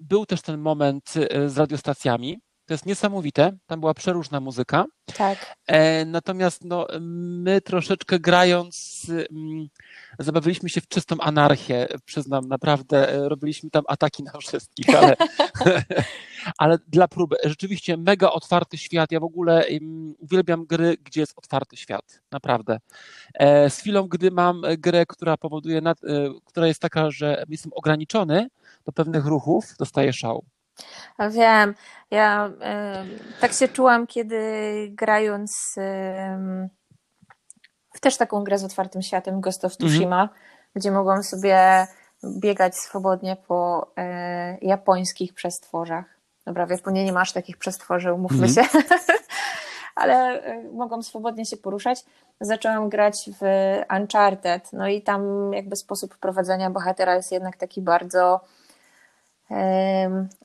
był 0.00 0.26
też 0.26 0.42
ten 0.42 0.60
moment 0.60 1.14
z 1.46 1.58
radiostacjami, 1.58 2.40
to 2.68 2.74
jest 2.74 2.86
niesamowite. 2.86 3.52
Tam 3.66 3.80
była 3.80 3.94
przeróżna 3.94 4.40
muzyka. 4.40 4.84
Tak. 5.16 5.56
E, 5.66 6.04
natomiast 6.04 6.64
no, 6.64 6.86
my 7.00 7.60
troszeczkę 7.60 8.18
grając, 8.18 9.06
mm, 9.30 9.68
zabawiliśmy 10.18 10.68
się 10.68 10.80
w 10.80 10.88
czystą 10.88 11.16
anarchię. 11.20 11.88
Przyznam, 12.04 12.48
naprawdę 12.48 13.12
e, 13.12 13.28
robiliśmy 13.28 13.70
tam 13.70 13.84
ataki 13.88 14.22
na 14.22 14.32
wszystkich, 14.38 14.86
ale, 14.96 15.16
ale 16.58 16.78
dla 16.88 17.08
próby. 17.08 17.36
Rzeczywiście 17.44 17.96
mega 17.96 18.30
otwarty 18.30 18.78
świat. 18.78 19.12
Ja 19.12 19.20
w 19.20 19.24
ogóle 19.24 19.64
uwielbiam 20.18 20.66
gry, 20.66 20.96
gdzie 21.04 21.20
jest 21.20 21.38
otwarty 21.38 21.76
świat. 21.76 22.20
Naprawdę. 22.30 22.78
E, 23.34 23.70
z 23.70 23.78
chwilą, 23.78 24.08
gdy 24.08 24.30
mam 24.30 24.62
grę, 24.78 25.06
która 25.06 25.36
powoduje, 25.36 25.82
która 26.44 26.66
jest 26.66 26.80
taka, 26.80 27.10
że 27.10 27.44
jestem 27.48 27.72
ograniczony 27.72 28.48
do 28.86 28.92
pewnych 28.92 29.26
ruchów, 29.26 29.64
dostaję 29.78 30.12
szału. 30.12 30.44
Wiem, 31.30 31.74
ja 32.10 32.46
y, 32.48 33.40
tak 33.40 33.52
się 33.52 33.68
czułam, 33.68 34.06
kiedy 34.06 34.40
grając 34.92 35.74
y, 35.78 35.80
w 37.94 38.00
też 38.00 38.16
taką 38.16 38.44
grę 38.44 38.58
z 38.58 38.64
otwartym 38.64 39.02
światem 39.02 39.40
Ghost 39.40 39.64
of 39.64 39.72
mhm. 39.72 39.90
Tsushima, 39.90 40.28
gdzie 40.74 40.90
mogłam 40.90 41.22
sobie 41.22 41.86
biegać 42.24 42.76
swobodnie 42.76 43.36
po 43.36 43.90
y, 44.62 44.66
japońskich 44.66 45.34
przestworzach. 45.34 46.04
Dobra, 46.46 46.66
w 46.66 46.70
Japonii 46.70 47.04
nie 47.04 47.12
masz 47.12 47.32
takich 47.32 47.56
przestworzy, 47.56 48.12
umówmy 48.12 48.46
mhm. 48.46 48.68
się, 48.68 48.78
ale 49.94 50.42
mogłam 50.72 51.02
swobodnie 51.02 51.46
się 51.46 51.56
poruszać. 51.56 52.04
Zaczęłam 52.40 52.88
grać 52.88 53.30
w 53.40 53.44
Uncharted, 54.00 54.72
no 54.72 54.88
i 54.88 55.02
tam 55.02 55.52
jakby 55.52 55.76
sposób 55.76 56.16
prowadzenia 56.16 56.70
bohatera 56.70 57.14
jest 57.14 57.32
jednak 57.32 57.56
taki 57.56 57.82
bardzo 57.82 58.40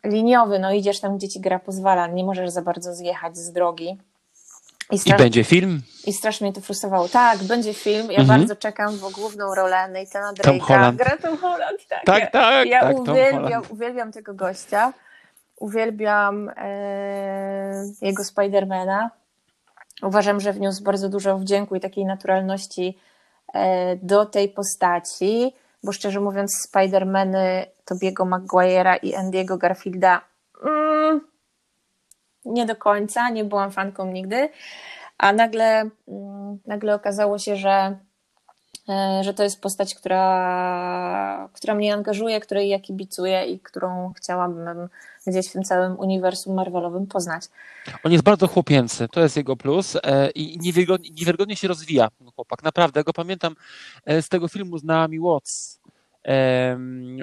liniowy, 0.04 0.60
no 0.60 0.74
idziesz 0.74 1.00
tam, 1.00 1.18
gdzie 1.18 1.30
ci 1.30 1.40
gra 1.40 1.60
pozwala, 1.60 2.08
nie 2.08 2.24
możesz 2.24 2.50
za 2.50 2.62
bardzo 2.62 2.96
zjechać 2.96 3.38
z 3.38 3.52
drogi. 3.52 3.98
I, 4.92 5.00
strasz... 5.00 5.20
I 5.20 5.24
będzie 5.24 5.44
film? 5.44 5.82
I 6.06 6.14
strasznie 6.14 6.48
mnie 6.48 6.54
to 6.54 6.62
frustrowało. 6.62 7.10
Tak, 7.10 7.44
będzie 7.44 7.74
film. 7.74 8.12
Ja 8.12 8.20
mhm. 8.20 8.40
bardzo 8.40 8.56
czekam, 8.56 9.00
bo 9.00 9.10
główną 9.10 9.56
rolę 9.56 9.88
Nathana 9.88 10.34
Drake'a 10.34 10.96
gra 10.96 11.18
Tom 11.18 11.38
Holland. 11.38 11.88
Tak, 11.90 12.06
tak, 12.06 12.32
tak. 12.32 12.68
Ja 12.68 12.82
tak, 12.82 13.00
uwielbiam, 13.00 13.64
uwielbiam 13.70 14.12
tego 14.12 14.34
gościa. 14.34 14.94
Uwielbiam 15.56 16.52
e, 16.58 17.86
jego 18.02 18.24
Spidermana. 18.24 19.12
Uważam, 20.02 20.40
że 20.40 20.54
wniósł 20.54 20.84
bardzo 20.84 21.10
dużo 21.10 21.38
wdzięku 21.38 21.76
i 21.76 21.80
takiej 21.80 22.06
naturalności 22.06 22.98
e, 23.54 23.96
do 23.96 24.26
tej 24.26 24.50
postaci 24.50 25.54
bo 25.84 25.92
szczerze 25.92 26.20
mówiąc 26.20 26.68
Spider-Many 26.68 27.66
Tobiego 27.86 28.26
Maguire'a 28.26 29.00
i 29.04 29.16
Andy'ego 29.16 29.58
Garfielda 29.58 30.22
mm, 30.66 31.22
nie 32.46 32.66
do 32.66 32.76
końca, 32.76 33.30
nie 33.30 33.44
byłam 33.44 33.72
fanką 33.72 34.06
nigdy, 34.06 34.50
a 35.18 35.34
nagle, 35.34 35.90
mm, 36.08 36.60
nagle 36.66 36.96
okazało 36.96 37.38
się, 37.38 37.56
że, 37.56 37.98
że 39.22 39.34
to 39.34 39.44
jest 39.44 39.62
postać, 39.62 39.96
która, 39.96 41.50
która 41.54 41.76
mnie 41.76 41.94
angażuje, 41.94 42.40
której 42.40 42.70
ja 42.70 42.80
kibicuję 42.80 43.46
i 43.46 43.60
którą 43.60 44.14
chciałabym 44.18 44.90
gdzieś 45.28 45.50
w 45.50 45.52
tym 45.52 45.64
całym 45.64 46.00
uniwersum 46.00 46.56
Marvelowym 46.56 47.08
poznać. 47.08 47.44
On 48.04 48.12
jest 48.12 48.24
bardzo 48.24 48.48
chłopięcy, 48.48 49.08
to 49.08 49.22
jest 49.22 49.38
jego 49.38 49.56
plus 49.56 49.98
e, 50.04 50.30
i 50.30 50.60
niewiarygodnie, 50.60 51.56
się 51.56 51.68
rozwija 51.68 52.10
chłopak, 52.36 52.64
naprawdę. 52.64 53.04
Go 53.04 53.14
pamiętam 53.14 53.56
e, 54.06 54.22
z 54.22 54.30
tego 54.30 54.48
filmu 54.48 54.78
z 54.78 54.84
Naomi 54.84 55.20
Watts 55.20 55.80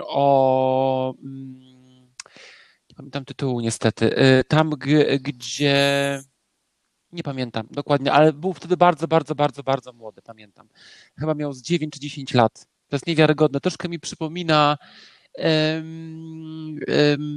o 0.07 1.15
mm, 1.23 1.61
nie 2.91 2.95
pamiętam 2.97 3.25
tytułu 3.25 3.61
niestety, 3.61 4.17
e, 4.17 4.45
tam 4.45 4.71
gdzie 5.21 6.23
nie 7.13 7.23
pamiętam 7.23 7.67
dokładnie, 7.71 8.13
ale 8.13 8.33
był 8.33 8.53
wtedy 8.53 8.77
bardzo, 8.77 9.09
bardzo, 9.09 9.35
bardzo, 9.35 9.63
bardzo 9.63 9.93
młody, 9.93 10.23
pamiętam. 10.23 10.69
Chyba 11.19 11.35
miał 11.35 11.53
z 11.53 11.63
9 11.63 11.93
czy 11.93 12.01
10 12.01 12.35
lat. 12.35 12.67
To 12.89 12.97
jest 12.97 13.07
niewiarygodne. 13.07 13.61
Troszkę 13.61 13.89
mi 13.89 14.01
przypomina 14.01 14.79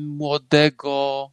młodego, 0.07 1.31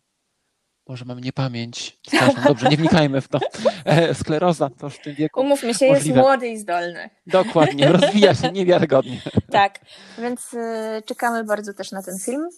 może 0.89 1.05
mam 1.05 1.21
niepamięć, 1.21 1.99
Strasznie, 2.07 2.43
dobrze, 2.43 2.69
nie 2.69 2.77
wnikajmy 2.77 3.21
w 3.21 3.29
to. 3.29 3.39
E, 3.85 4.15
skleroza 4.15 4.71
to 4.79 4.91
w 4.91 4.99
tym 4.99 5.15
wieku. 5.15 5.41
Umówmy 5.41 5.75
się, 5.75 5.87
możliwe. 5.89 5.95
jest 5.95 6.29
młody 6.29 6.49
i 6.49 6.59
zdolny. 6.59 7.11
Dokładnie, 7.27 7.89
rozwija 7.93 8.35
się 8.35 8.53
niewiarygodnie. 8.53 9.21
Tak, 9.51 9.81
więc 10.19 10.55
y, 10.55 11.03
czekamy 11.07 11.45
bardzo 11.45 11.75
też 11.75 11.93
na 11.93 12.03
ten 12.03 12.19
film. 12.19 12.49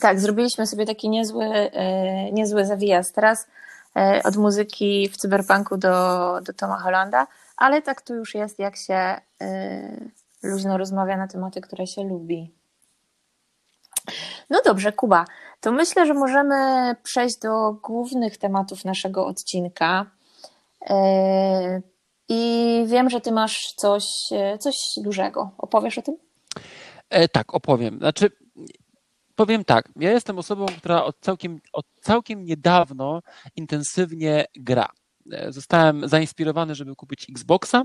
Tak, 0.00 0.20
zrobiliśmy 0.20 0.66
sobie 0.66 0.86
taki 0.86 1.08
niezły, 1.08 1.44
e, 1.44 2.32
niezły 2.32 2.66
zawijas 2.66 3.12
teraz 3.12 3.46
e, 3.96 4.20
od 4.24 4.36
muzyki 4.36 5.08
w 5.08 5.16
cyberpunku 5.16 5.76
do, 5.76 5.90
do 6.40 6.52
Toma 6.52 6.78
Hollanda, 6.78 7.26
ale 7.56 7.82
tak 7.82 8.02
tu 8.02 8.14
już 8.14 8.34
jest, 8.34 8.58
jak 8.58 8.76
się 8.76 9.20
luźno 10.42 10.78
rozmawia 10.78 11.16
na 11.16 11.28
tematy, 11.28 11.60
które 11.60 11.86
się 11.86 12.04
lubi. 12.04 12.50
No 14.50 14.60
dobrze, 14.64 14.92
Kuba, 14.92 15.24
to 15.60 15.72
myślę, 15.72 16.06
że 16.06 16.14
możemy 16.14 16.56
przejść 17.02 17.38
do 17.38 17.72
głównych 17.72 18.38
tematów 18.38 18.84
naszego 18.84 19.26
odcinka. 19.26 20.06
E, 20.90 21.82
I 22.28 22.84
wiem, 22.86 23.10
że 23.10 23.20
ty 23.20 23.32
masz 23.32 23.72
coś, 23.76 24.06
e, 24.32 24.58
coś 24.58 24.76
dużego. 24.96 25.50
Opowiesz 25.58 25.98
o 25.98 26.02
tym? 26.02 26.16
E, 27.10 27.28
tak, 27.28 27.54
opowiem. 27.54 27.98
Znaczy, 27.98 28.30
powiem 29.36 29.64
tak. 29.64 29.88
Ja 29.96 30.10
jestem 30.10 30.38
osobą, 30.38 30.66
która 30.78 31.04
od 31.04 31.20
całkiem, 31.20 31.60
od 31.72 31.86
całkiem 32.00 32.44
niedawno 32.44 33.22
intensywnie 33.56 34.44
gra. 34.56 34.88
E, 35.32 35.52
zostałem 35.52 36.08
zainspirowany, 36.08 36.74
żeby 36.74 36.96
kupić 36.96 37.26
Xboxa 37.30 37.82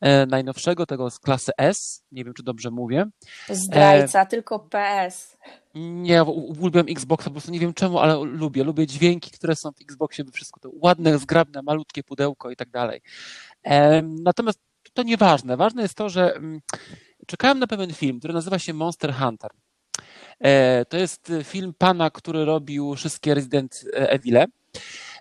e, 0.00 0.26
najnowszego, 0.26 0.86
tego 0.86 1.10
z 1.10 1.18
klasy 1.18 1.52
S. 1.58 2.02
Nie 2.12 2.24
wiem, 2.24 2.34
czy 2.34 2.42
dobrze 2.42 2.70
mówię. 2.70 3.06
Zdrajca, 3.48 4.22
e... 4.22 4.26
tylko 4.26 4.58
PS. 4.58 5.38
Nie, 5.74 6.24
uwielbiam 6.24 6.86
Xboxa, 6.88 7.24
po 7.24 7.30
prostu 7.30 7.50
nie 7.50 7.60
wiem 7.60 7.74
czemu, 7.74 7.98
ale 7.98 8.24
lubię. 8.24 8.64
Lubię 8.64 8.86
dźwięki, 8.86 9.30
które 9.30 9.56
są 9.56 9.72
w 9.72 9.80
Xboxie, 9.80 10.24
wszystko 10.32 10.60
to 10.60 10.70
ładne, 10.82 11.18
zgrabne, 11.18 11.62
malutkie 11.62 12.02
pudełko 12.02 12.50
i 12.50 12.56
tak 12.56 12.70
dalej. 12.70 13.00
Natomiast 14.02 14.60
to 14.94 15.02
nieważne. 15.02 15.56
Ważne 15.56 15.82
jest 15.82 15.94
to, 15.94 16.08
że 16.08 16.34
mm, 16.34 16.60
czekałem 17.26 17.58
na 17.58 17.66
pewien 17.66 17.92
film, 17.92 18.18
który 18.18 18.34
nazywa 18.34 18.58
się 18.58 18.74
Monster 18.74 19.14
Hunter. 19.14 19.50
E, 20.40 20.84
to 20.84 20.96
jest 20.96 21.32
film 21.44 21.74
pana, 21.78 22.10
który 22.10 22.44
robił 22.44 22.94
wszystkie 22.94 23.34
Resident 23.34 23.84
Evil. 23.92 24.38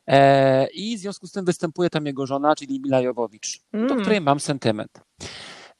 E, 0.07 0.67
I 0.67 0.97
w 0.97 0.99
związku 0.99 1.27
z 1.27 1.31
tym 1.31 1.45
występuje 1.45 1.89
tam 1.89 2.05
jego 2.05 2.25
żona, 2.25 2.55
czyli 2.55 2.79
Mila 2.79 3.01
Jowowicz, 3.01 3.59
mm. 3.73 3.87
do 3.87 3.95
której 3.95 4.21
mam 4.21 4.39
sentyment. 4.39 4.91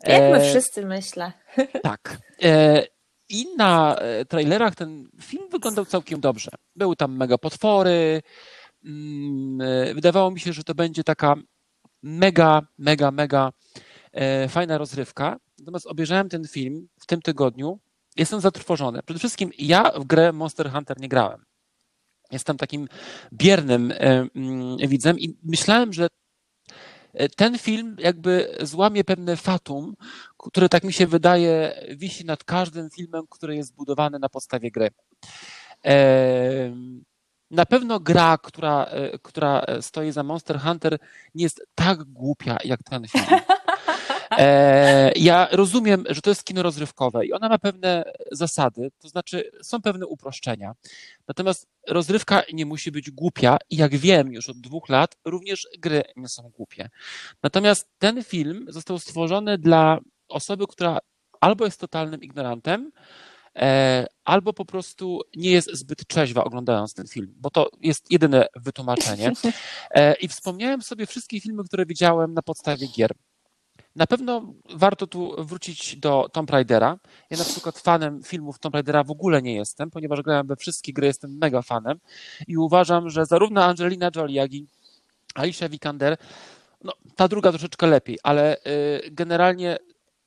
Jak 0.04 0.22
my 0.22 0.38
e, 0.38 0.50
wszyscy, 0.50 0.86
myślę. 0.86 1.32
Tak. 1.84 2.18
E, 2.44 2.84
I 3.30 3.46
na 3.58 3.96
trailerach 4.30 4.76
ten 4.76 5.10
film 5.22 5.50
wyglądał 5.52 5.86
całkiem 5.86 6.20
dobrze. 6.20 6.52
Były 6.76 6.96
tam 6.96 7.18
mega 7.18 7.38
potwory. 7.38 8.22
Mm, 8.86 9.96
wydawało 9.96 10.32
mi 10.32 10.40
się, 10.40 10.54
że 10.54 10.64
to 10.64 10.76
będzie 10.76 11.04
taka 11.04 11.36
mega, 12.04 12.62
mega, 12.78 13.12
mega 13.12 13.52
fajna 14.50 14.78
rozrywka. 14.78 15.38
Natomiast 15.60 15.88
obejrzałem 15.88 16.30
ten 16.30 16.48
film 16.48 16.88
w 17.00 17.06
tym 17.06 17.22
tygodniu. 17.22 17.80
Jestem 18.18 18.42
zatrwożony. 18.42 19.04
Przede 19.04 19.20
wszystkim 19.20 19.52
ja 19.58 19.92
w 19.92 20.04
grę 20.04 20.34
Monster 20.34 20.72
Hunter 20.72 21.00
nie 21.00 21.08
grałem. 21.08 21.46
Jestem 22.32 22.58
takim 22.58 22.88
biernym 23.34 23.92
e, 23.92 24.28
mm, 24.36 24.78
widzem 24.78 25.20
i 25.20 25.38
myślałem, 25.44 25.94
że 25.94 26.08
e, 27.14 27.30
ten 27.30 27.58
film 27.58 27.96
jakby 28.00 28.58
złamie 28.62 29.04
pewne 29.04 29.36
fatum, 29.36 29.96
które 30.38 30.70
tak 30.70 30.84
mi 30.84 30.94
się 30.94 31.08
wydaje 31.08 31.82
wisi 31.98 32.26
nad 32.26 32.44
każdym 32.44 32.90
filmem, 32.90 33.24
który 33.30 33.56
jest 33.56 33.70
zbudowany 33.70 34.20
na 34.20 34.30
podstawie 34.30 34.72
gry. 34.72 34.90
E, 35.86 36.76
na 37.52 37.66
pewno 37.66 38.00
gra, 38.00 38.38
która, 38.38 38.90
która 39.22 39.66
stoi 39.82 40.12
za 40.12 40.24
Monster 40.24 40.60
Hunter, 40.60 40.98
nie 41.36 41.44
jest 41.44 41.68
tak 41.76 42.04
głupia 42.04 42.58
jak 42.64 42.84
ten 42.84 43.08
film. 43.08 43.26
E, 44.32 45.12
ja 45.16 45.48
rozumiem, 45.52 46.04
że 46.10 46.22
to 46.22 46.30
jest 46.30 46.44
kino 46.44 46.64
rozrywkowe 46.64 47.26
i 47.26 47.34
ona 47.34 47.50
ma 47.50 47.58
pewne 47.58 48.04
zasady, 48.32 48.92
to 49.00 49.10
znaczy 49.10 49.52
są 49.62 49.82
pewne 49.82 50.08
uproszczenia. 50.08 50.74
Natomiast 51.28 51.68
rozrywka 51.88 52.44
nie 52.54 52.66
musi 52.66 52.92
być 52.92 53.12
głupia 53.12 53.58
i 53.70 53.78
jak 53.78 53.96
wiem 53.96 54.34
już 54.34 54.50
od 54.50 54.58
dwóch 54.58 54.90
lat, 54.90 55.16
również 55.26 55.68
gry 55.80 56.04
nie 56.16 56.28
są 56.28 56.50
głupie. 56.50 56.90
Natomiast 57.44 57.90
ten 58.00 58.24
film 58.24 58.66
został 58.70 59.00
stworzony 59.00 59.58
dla 59.58 60.00
osoby, 60.30 60.68
która 60.68 61.00
albo 61.42 61.66
jest 61.66 61.80
totalnym 61.80 62.22
ignorantem, 62.22 62.92
e, 63.56 64.06
albo 64.26 64.54
po 64.54 64.66
prostu 64.66 65.22
nie 65.36 65.52
jest 65.52 65.70
zbyt 65.74 66.08
trzeźwa 66.08 66.44
oglądając 66.44 66.94
ten 66.94 67.08
film, 67.08 67.34
bo 67.38 67.50
to 67.50 67.70
jest 67.82 68.12
jedyne 68.12 68.48
wytłumaczenie. 68.56 69.32
E, 69.92 70.14
I 70.14 70.28
wspomniałem 70.28 70.82
sobie 70.82 71.06
wszystkie 71.06 71.42
filmy, 71.42 71.64
które 71.64 71.86
widziałem 71.86 72.34
na 72.34 72.42
podstawie 72.42 72.88
gier. 72.88 73.12
Na 73.98 74.08
pewno 74.08 74.54
warto 74.74 75.08
tu 75.08 75.36
wrócić 75.38 75.96
do 75.96 76.30
Tomb 76.34 76.50
Raidera. 76.50 76.98
Ja 77.30 77.38
na 77.38 77.44
przykład 77.44 77.80
fanem 77.80 78.24
filmów 78.24 78.60
Tomb 78.60 78.76
Raidera 78.76 79.04
w 79.04 79.12
ogóle 79.12 79.42
nie 79.42 79.56
jestem, 79.56 79.92
ponieważ 79.92 80.22
grałem 80.22 80.48
we 80.48 80.56
wszystkie 80.56 80.94
gry, 80.94 81.08
jestem 81.08 81.38
mega 81.38 81.62
fanem 81.62 82.00
i 82.48 82.58
uważam, 82.58 83.10
że 83.10 83.26
zarówno 83.26 83.64
Angelina 83.64 84.10
Jolie, 84.16 84.36
jak 84.36 84.54
i 84.54 84.68
Alicia 85.36 85.70
Vikander, 85.70 86.18
no, 86.84 86.94
ta 87.16 87.28
druga 87.28 87.50
troszeczkę 87.50 87.88
lepiej, 87.88 88.18
ale 88.24 88.58
y, 88.58 88.62
generalnie 89.12 89.78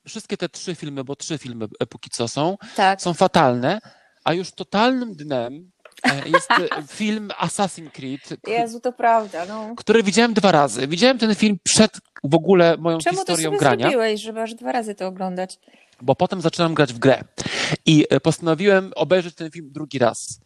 wszystkie 0.07 0.37
te 0.37 0.49
trzy 0.49 0.75
filmy, 0.75 1.03
bo 1.03 1.15
trzy 1.15 1.37
filmy 1.37 1.67
póki 1.89 2.09
co 2.09 2.27
są, 2.27 2.57
Tak. 2.75 3.01
są 3.01 3.13
fatalne, 3.13 3.79
a 4.23 4.33
już 4.33 4.51
totalnym 4.51 5.15
dnem 5.15 5.53
e, 5.53 5.80
jest 6.25 6.51
e, 6.51 6.83
film 6.87 7.29
Assassin's 7.41 7.91
Creed, 7.91 8.21
Jezu, 8.47 8.79
to 8.79 8.91
prawda. 8.91 9.45
No. 9.45 9.75
który 9.77 10.03
widziałem 10.03 10.33
dwa 10.33 10.51
razy. 10.51 10.87
Widziałem 10.87 11.17
ten 11.17 11.35
film 11.35 11.57
przed 11.63 11.91
w 12.23 12.35
ogóle 12.35 12.77
moją 12.77 12.97
Czemu 12.97 13.17
to 13.17 13.21
historią 13.21 13.49
sobie 13.49 13.57
grania, 13.57 13.83
zrobiłeś, 13.83 14.21
żeby 14.21 14.41
aż 14.41 14.53
dwa 14.53 14.71
razy 14.71 14.95
to 14.95 15.07
oglądać? 15.07 15.59
bo 16.01 16.15
potem 16.15 16.41
zacząłem 16.41 16.73
grać 16.73 16.93
w 16.93 16.99
grę 16.99 17.23
i 17.85 18.05
e, 18.09 18.19
postanowiłem 18.19 18.91
obejrzeć 18.95 19.35
ten 19.35 19.51
film 19.51 19.69
drugi 19.71 19.99
raz. 19.99 20.39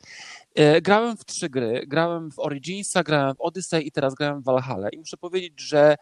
E, 0.55 0.81
Grałem 0.81 1.17
w 1.17 1.25
trzy 1.25 1.49
gry. 1.49 1.83
Grałem 1.87 2.31
w 2.31 2.39
Originsa, 2.39 3.03
grałem 3.03 3.35
w 3.35 3.41
Odyssey 3.41 3.87
i 3.87 3.91
teraz 3.91 4.15
grałem 4.15 4.41
w 4.41 4.43
Valhalla. 4.43 4.89
I 4.89 4.97
muszę 4.97 5.17
powiedzieć, 5.17 5.53
że 5.61 5.95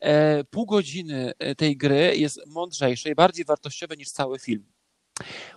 e, 0.00 0.44
pół 0.44 0.66
godziny 0.66 1.32
e, 1.38 1.54
tej 1.54 1.76
gry 1.76 2.16
jest 2.16 2.40
mądrzejsze 2.46 3.10
i 3.10 3.14
bardziej 3.14 3.44
wartościowe 3.44 3.96
niż 3.96 4.08
cały 4.08 4.38
film. 4.38 4.64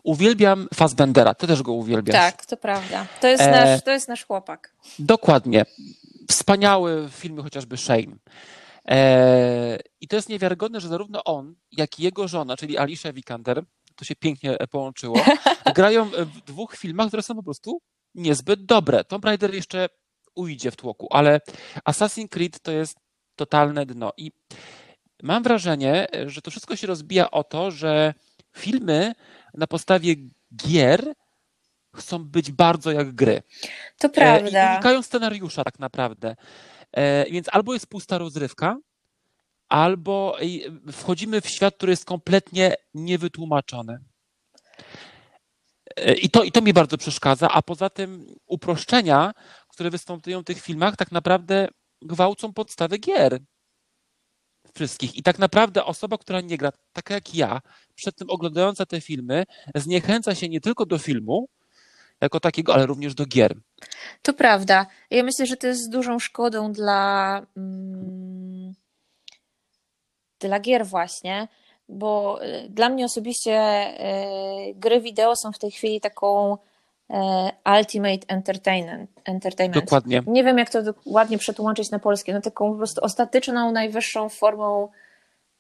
Uwielbiam 0.04 0.68
Fassbendera, 0.74 1.34
ty 1.34 1.48
też 1.48 1.64
go 1.64 1.74
uwielbiasz. 1.74 2.16
Tak, 2.16 2.46
to 2.46 2.58
prawda. 2.58 3.08
To 3.22 3.28
jest, 3.28 3.44
E, 3.44 3.52
nasz, 3.52 3.84
to 3.84 3.92
jest 3.92 4.08
nasz 4.08 4.26
chłopak. 4.26 4.76
Dokładnie. 5.00 5.66
Wspaniały 6.30 7.08
w 7.08 7.12
filmie 7.12 7.44
chociażby 7.44 7.78
Shane. 7.78 8.16
E, 8.88 9.80
I 10.02 10.08
to 10.08 10.16
jest 10.16 10.30
niewiarygodne, 10.30 10.82
że 10.82 10.88
zarówno 10.88 11.24
on, 11.24 11.56
jak 11.72 12.00
i 12.00 12.04
jego 12.04 12.28
żona, 12.28 12.58
czyli 12.58 12.78
Alicia 12.78 13.14
Vikander, 13.14 13.64
to 13.96 14.06
się 14.06 14.16
pięknie 14.16 14.58
połączyło, 14.72 15.22
grają 15.76 16.06
w 16.10 16.42
dwóch 16.42 16.76
filmach, 16.78 17.08
które 17.08 17.24
są 17.24 17.36
po 17.36 17.44
prostu 17.44 17.82
niezbyt 18.16 18.66
dobre. 18.66 19.04
Tomb 19.04 19.26
Raider 19.26 19.54
jeszcze 19.54 19.90
ujdzie 20.36 20.72
w 20.72 20.76
tłoku, 20.76 21.08
ale 21.12 21.42
Assassin's 21.90 22.30
Creed 22.30 22.60
to 22.60 22.72
jest 22.72 22.98
totalne 23.36 23.86
dno. 23.86 24.14
I 24.18 24.32
mam 25.24 25.44
wrażenie, 25.44 26.08
że 26.26 26.42
to 26.42 26.52
wszystko 26.52 26.76
się 26.76 26.88
rozbija 26.88 27.32
o 27.32 27.44
to, 27.44 27.72
że 27.72 28.14
filmy 28.58 29.14
na 29.54 29.68
podstawie 29.68 30.16
gier 30.56 31.14
chcą 31.96 32.20
być 32.24 32.52
bardzo 32.52 32.92
jak 32.92 33.12
gry. 33.16 33.42
To 33.98 34.08
E, 34.08 34.12
I 34.12 34.14
prawda. 34.14 34.72
unikają 34.74 35.02
scenariusza 35.02 35.64
tak 35.64 35.80
naprawdę. 35.80 36.36
E, 36.92 37.26
Więc 37.32 37.48
albo 37.52 37.74
jest 37.74 37.88
pusta 37.88 38.18
rozrywka, 38.18 38.78
albo 39.70 40.38
i- 40.42 40.66
wchodzimy 40.92 41.42
w 41.42 41.50
świat, 41.50 41.76
który 41.76 41.92
jest 41.92 42.06
kompletnie 42.06 42.76
niewytłumaczony. 42.94 44.00
E, 45.96 46.14
I 46.14 46.30
to, 46.30 46.44
I 46.44 46.52
to 46.52 46.62
mi 46.62 46.74
bardzo 46.74 46.98
przeszkadza, 46.98 47.50
a 47.50 47.62
poza 47.62 47.90
tym 47.90 48.26
uproszczenia, 48.46 49.32
które 49.68 49.90
występują 49.90 50.42
w 50.42 50.46
tych 50.46 50.62
filmach, 50.62 50.96
tak 50.96 51.12
naprawdę 51.12 51.68
gwałcą 52.02 52.54
podstawy 52.54 52.98
gier. 52.98 53.40
Wszystkich. 54.76 55.16
I 55.16 55.24
tak 55.24 55.40
naprawdę 55.40 55.86
osoba, 55.86 56.18
która 56.18 56.42
nie 56.42 56.58
gra, 56.58 56.72
taka 56.94 57.14
jak 57.14 57.36
ja, 57.36 57.62
przed 57.96 58.16
tym 58.16 58.30
oglądająca 58.30 58.86
te 58.86 59.02
filmy, 59.02 59.44
zniechęca 59.76 60.36
się 60.36 60.50
nie 60.50 60.62
tylko 60.62 60.86
do 60.86 60.98
filmu, 60.98 61.48
jako 62.22 62.40
takiego, 62.40 62.74
ale 62.74 62.86
również 62.86 63.16
do 63.16 63.26
gier. 63.26 63.56
To 64.22 64.34
prawda. 64.34 64.86
Ja 65.10 65.24
myślę, 65.24 65.46
że 65.46 65.58
to 65.58 65.68
jest 65.68 65.92
dużą 65.92 66.20
szkodą 66.20 66.72
dla, 66.72 67.42
mm, 67.58 68.74
dla 70.40 70.60
gier 70.60 70.86
właśnie, 70.86 71.48
bo 71.90 72.40
y, 72.44 72.70
dla 72.70 72.90
mnie 72.90 73.06
osobiście 73.06 73.60
y, 74.70 74.74
gry 74.76 75.02
wideo 75.02 75.36
są 75.36 75.52
w 75.52 75.60
tej 75.60 75.72
chwili 75.72 76.02
taką 76.02 76.58
ultimate 77.80 78.20
entertainment. 78.28 79.10
entertainment. 79.26 79.86
Dokładnie. 79.86 80.24
Nie 80.28 80.44
wiem, 80.44 80.58
jak 80.58 80.70
to 80.70 80.80
ładnie 81.06 81.38
przetłumaczyć 81.38 81.92
na 81.92 82.00
polskie, 82.00 82.34
no 82.34 82.42
taką 82.42 82.72
po 82.72 82.78
prostu 82.78 83.02
ostateczną, 83.04 83.72
najwyższą 83.72 84.30
formą 84.30 84.90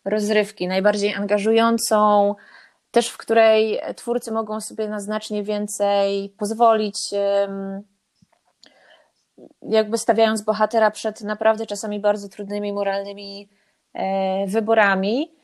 rozrywki, 0.05 0.67
najbardziej 0.67 1.13
angażującą, 1.13 2.35
też 2.91 3.09
w 3.09 3.17
której 3.17 3.79
twórcy 3.95 4.31
mogą 4.31 4.61
sobie 4.61 4.89
na 4.89 4.99
znacznie 4.99 5.43
więcej 5.43 6.29
pozwolić, 6.29 6.99
jakby 9.61 9.97
stawiając 9.97 10.41
bohatera 10.41 10.91
przed 10.91 11.21
naprawdę 11.21 11.65
czasami 11.65 11.99
bardzo 11.99 12.29
trudnymi 12.29 12.73
moralnymi 12.73 13.49
e, 13.93 14.47
wyborami. 14.47 15.35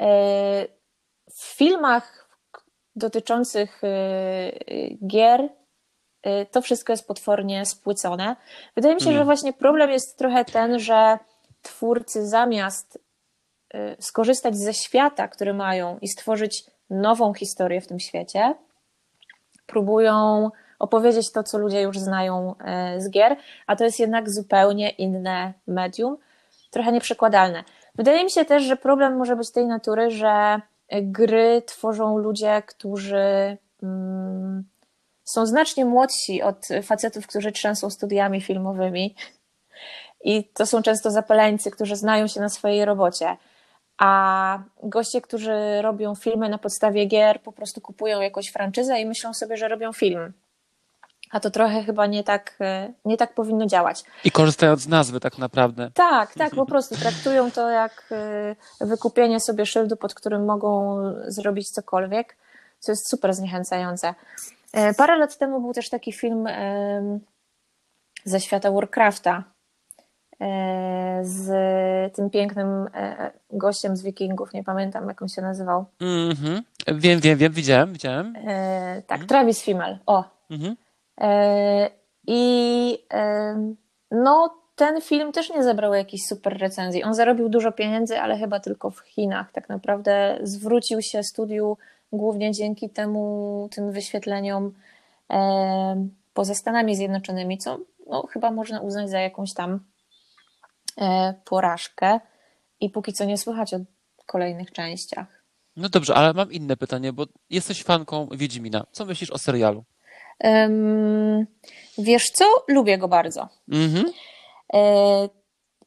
E, 0.00 0.06
W 1.30 1.56
filmach 1.56 2.25
dotyczących 2.96 3.84
e, 3.84 3.88
gier 5.06 5.48
e, 6.22 6.46
to 6.46 6.62
wszystko 6.62 6.92
jest 6.92 7.08
potwornie 7.08 7.66
spłycone. 7.66 8.36
Wydaje 8.76 8.94
mi 8.94 9.00
się, 9.00 9.12
że 9.12 9.24
właśnie 9.24 9.52
problem 9.52 9.90
jest 9.90 10.18
trochę 10.18 10.44
ten, 10.44 10.78
że 10.78 11.18
twórcy 11.62 12.26
zamiast 12.26 12.98
y, 13.74 13.96
skorzystać 14.00 14.56
ze 14.56 14.74
świata, 14.74 15.28
który 15.28 15.54
mają 15.54 15.98
i 15.98 16.08
stworzyć 16.08 16.64
nową 16.90 17.34
historię 17.34 17.80
w 17.80 17.86
tym 17.86 18.00
świecie, 18.00 18.54
próbują 19.66 20.50
opowiedzieć 20.78 21.32
to, 21.32 21.42
co 21.42 21.58
ludzie 21.58 21.80
już 21.80 21.98
znają 21.98 22.54
z 22.98 23.10
gier, 23.10 23.36
a 23.66 23.76
to 23.76 23.84
jest 23.84 24.00
jednak 24.00 24.30
zupełnie 24.30 24.90
inne 24.90 25.52
medium, 25.66 26.16
trochę 26.70 26.92
nieprzekładalne. 26.92 27.64
Wydaje 27.94 28.24
mi 28.24 28.30
się 28.30 28.44
też, 28.44 28.62
że 28.62 28.76
problem 28.76 29.16
może 29.16 29.36
być 29.36 29.50
tej 29.50 29.66
natury, 29.66 30.10
że 30.10 30.60
gry 30.92 31.62
tworzą 31.66 32.18
ludzie, 32.18 32.62
którzy 32.66 33.56
mm, 33.82 34.64
są 35.24 35.46
znacznie 35.46 35.84
młodsi 35.84 36.42
od 36.42 36.68
facetów, 36.82 37.26
którzy 37.26 37.52
trzęsą 37.52 37.90
studiami 37.90 38.40
filmowymi. 38.40 39.14
I 40.24 40.44
to 40.44 40.66
są 40.66 40.82
często 40.82 41.10
zapaleńcy, 41.10 41.70
którzy 41.70 41.96
znają 41.96 42.26
się 42.26 42.40
na 42.40 42.48
swojej 42.48 42.84
robocie. 42.84 43.36
A 43.98 44.58
goście, 44.82 45.20
którzy 45.20 45.82
robią 45.82 46.14
filmy 46.14 46.48
na 46.48 46.58
podstawie 46.58 47.06
gier, 47.06 47.40
po 47.42 47.52
prostu 47.52 47.80
kupują 47.80 48.20
jakąś 48.20 48.48
franczyzę 48.48 49.00
i 49.00 49.06
myślą 49.06 49.34
sobie, 49.34 49.56
że 49.56 49.68
robią 49.68 49.92
film. 49.92 50.32
A 51.30 51.40
to 51.40 51.50
trochę 51.50 51.82
chyba 51.84 52.06
nie 52.06 52.24
tak, 52.24 52.56
e, 52.60 52.92
nie 53.04 53.16
tak 53.16 53.34
powinno 53.34 53.66
działać. 53.66 54.04
I 54.24 54.30
korzystając 54.30 54.80
z 54.80 54.88
nazwy 54.88 55.20
tak 55.20 55.38
naprawdę. 55.38 55.90
Tak, 55.94 56.34
tak, 56.34 56.54
po 56.54 56.66
prostu 56.66 56.94
traktują 56.96 57.50
to 57.50 57.70
jak 57.70 58.04
e, 58.80 58.86
wykupienie 58.86 59.40
sobie 59.40 59.66
szyldu, 59.66 59.96
pod 59.96 60.14
którym 60.14 60.44
mogą 60.44 60.96
zrobić 61.26 61.70
cokolwiek, 61.70 62.36
co 62.78 62.92
jest 62.92 63.10
super 63.10 63.34
zniechęcające. 63.34 64.14
E, 64.72 64.94
Parę 64.94 65.16
lat 65.16 65.38
temu 65.38 65.60
był 65.60 65.72
też 65.72 65.88
taki 65.88 66.12
film 66.12 66.48
ze 68.24 68.40
świata 68.40 68.70
Warcrafta 68.70 69.44
z 71.22 71.46
tym 72.14 72.30
pięknym 72.30 72.86
gościem 73.50 73.96
z 73.96 74.02
Wikingów, 74.02 74.52
nie 74.52 74.64
pamiętam 74.64 75.08
jak 75.08 75.22
on 75.22 75.28
się 75.28 75.42
nazywał. 75.42 75.84
Mhm. 76.00 76.62
Wiem, 76.88 77.20
wiem, 77.20 77.38
wiem, 77.38 77.52
widziałem, 77.52 77.92
widziałem. 77.92 78.34
Tak, 79.06 79.24
Travis 79.24 79.62
Fimmel, 79.62 79.98
o, 80.06 80.24
Mhm. 80.50 80.72
E, 80.72 80.85
I 82.26 82.98
e, 83.12 83.74
no, 84.10 84.62
ten 84.76 85.00
film 85.00 85.32
też 85.32 85.50
nie 85.50 85.64
zebrał 85.64 85.94
jakichś 85.94 86.24
super 86.28 86.58
recenzji. 86.58 87.04
On 87.04 87.14
zarobił 87.14 87.48
dużo 87.48 87.72
pieniędzy, 87.72 88.20
ale 88.20 88.38
chyba 88.38 88.60
tylko 88.60 88.90
w 88.90 89.00
Chinach. 89.00 89.52
Tak 89.52 89.68
naprawdę 89.68 90.38
zwrócił 90.42 91.02
się 91.02 91.22
studiu 91.22 91.78
głównie 92.12 92.52
dzięki 92.52 92.90
temu, 92.90 93.68
tym 93.72 93.92
wyświetleniom 93.92 94.72
e, 95.30 96.08
poza 96.34 96.54
Stanami 96.54 96.96
Zjednoczonymi, 96.96 97.58
co 97.58 97.78
no, 98.06 98.26
chyba 98.26 98.50
można 98.50 98.80
uznać 98.80 99.10
za 99.10 99.20
jakąś 99.20 99.54
tam 99.54 99.80
e, 100.98 101.34
porażkę. 101.44 102.20
I 102.80 102.90
póki 102.90 103.12
co 103.12 103.24
nie 103.24 103.38
słychać 103.38 103.74
o 103.74 103.78
kolejnych 104.26 104.72
częściach. 104.72 105.26
No 105.76 105.88
dobrze, 105.88 106.14
ale 106.14 106.32
mam 106.32 106.52
inne 106.52 106.76
pytanie, 106.76 107.12
bo 107.12 107.26
jesteś 107.50 107.82
fanką 107.82 108.28
Wiedźmina. 108.32 108.86
Co 108.92 109.04
myślisz 109.04 109.30
o 109.30 109.38
serialu? 109.38 109.84
Wiesz 111.98 112.30
co? 112.30 112.44
Lubię 112.68 112.98
go 112.98 113.08
bardzo. 113.08 113.48
Mhm. 113.68 114.12
E, 114.74 115.28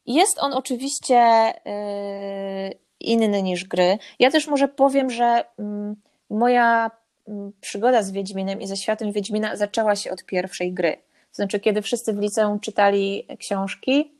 Jest 0.06 0.38
on 0.38 0.52
oczywiście 0.52 1.16
e, 1.16 2.70
inny 3.00 3.42
niż 3.42 3.64
gry. 3.64 3.98
Ja 4.18 4.30
też 4.30 4.46
może 4.46 4.68
powiem, 4.68 5.10
że 5.10 5.44
mm, 5.58 5.96
moja 6.30 6.90
mm, 7.28 7.52
przygoda 7.60 8.02
z 8.02 8.10
Wiedźminem 8.10 8.60
i 8.60 8.66
ze 8.66 8.76
światem 8.76 9.12
Wiedźmina 9.12 9.56
zaczęła 9.56 9.96
się 9.96 10.10
od 10.10 10.24
pierwszej 10.24 10.72
gry. 10.72 10.92
To 11.30 11.34
znaczy, 11.34 11.60
kiedy 11.60 11.82
wszyscy 11.82 12.12
w 12.12 12.18
liceum 12.18 12.60
czytali 12.60 13.26
książki 13.38 14.12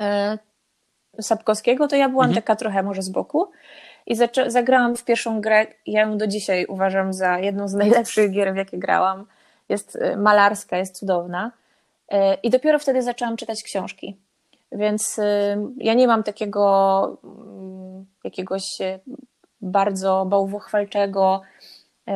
e, 0.00 0.38
Sapkowskiego, 1.20 1.88
to 1.88 1.96
ja 1.96 2.08
byłam 2.08 2.28
mhm. 2.28 2.42
taka 2.42 2.56
trochę 2.56 2.82
może 2.82 3.02
z 3.02 3.08
boku 3.08 3.50
i 4.06 4.16
zagrałam 4.46 4.96
w 4.96 5.04
pierwszą 5.04 5.40
grę. 5.40 5.66
Ja 5.86 6.00
ją 6.00 6.18
do 6.18 6.26
dzisiaj 6.26 6.66
uważam 6.66 7.12
za 7.12 7.38
jedną 7.38 7.68
z 7.68 7.74
najlepszych 7.74 8.30
gier, 8.30 8.52
w 8.52 8.56
jakie 8.56 8.78
grałam. 8.78 9.26
Jest 9.68 9.96
e, 9.96 10.16
malarska, 10.16 10.76
jest 10.76 10.98
cudowna. 10.98 11.52
E, 12.08 12.34
I 12.34 12.50
dopiero 12.50 12.78
wtedy 12.78 13.02
zaczęłam 13.02 13.36
czytać 13.36 13.62
książki. 13.62 14.16
Więc 14.72 15.20
ja 15.76 15.94
nie 15.94 16.06
mam 16.06 16.22
takiego 16.22 17.18
mm, 17.24 18.06
jakiegoś 18.24 18.62
bardzo 19.60 20.26
bałwochwalczego 20.28 21.40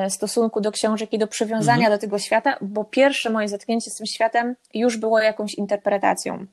stosunku 0.09 0.61
do 0.61 0.73
książek 0.73 1.13
i 1.13 1.19
do 1.19 1.27
przywiązania 1.27 1.77
mhm. 1.77 1.93
do 1.93 1.99
tego 1.99 2.19
świata, 2.19 2.57
bo 2.61 2.85
pierwsze 2.85 3.31
moje 3.31 3.49
zetknięcie 3.49 3.91
z 3.91 3.95
tym 3.95 4.07
światem 4.07 4.57
już 4.75 4.97
było 4.97 5.19
jakąś 5.19 5.55
interpretacją 5.55 6.47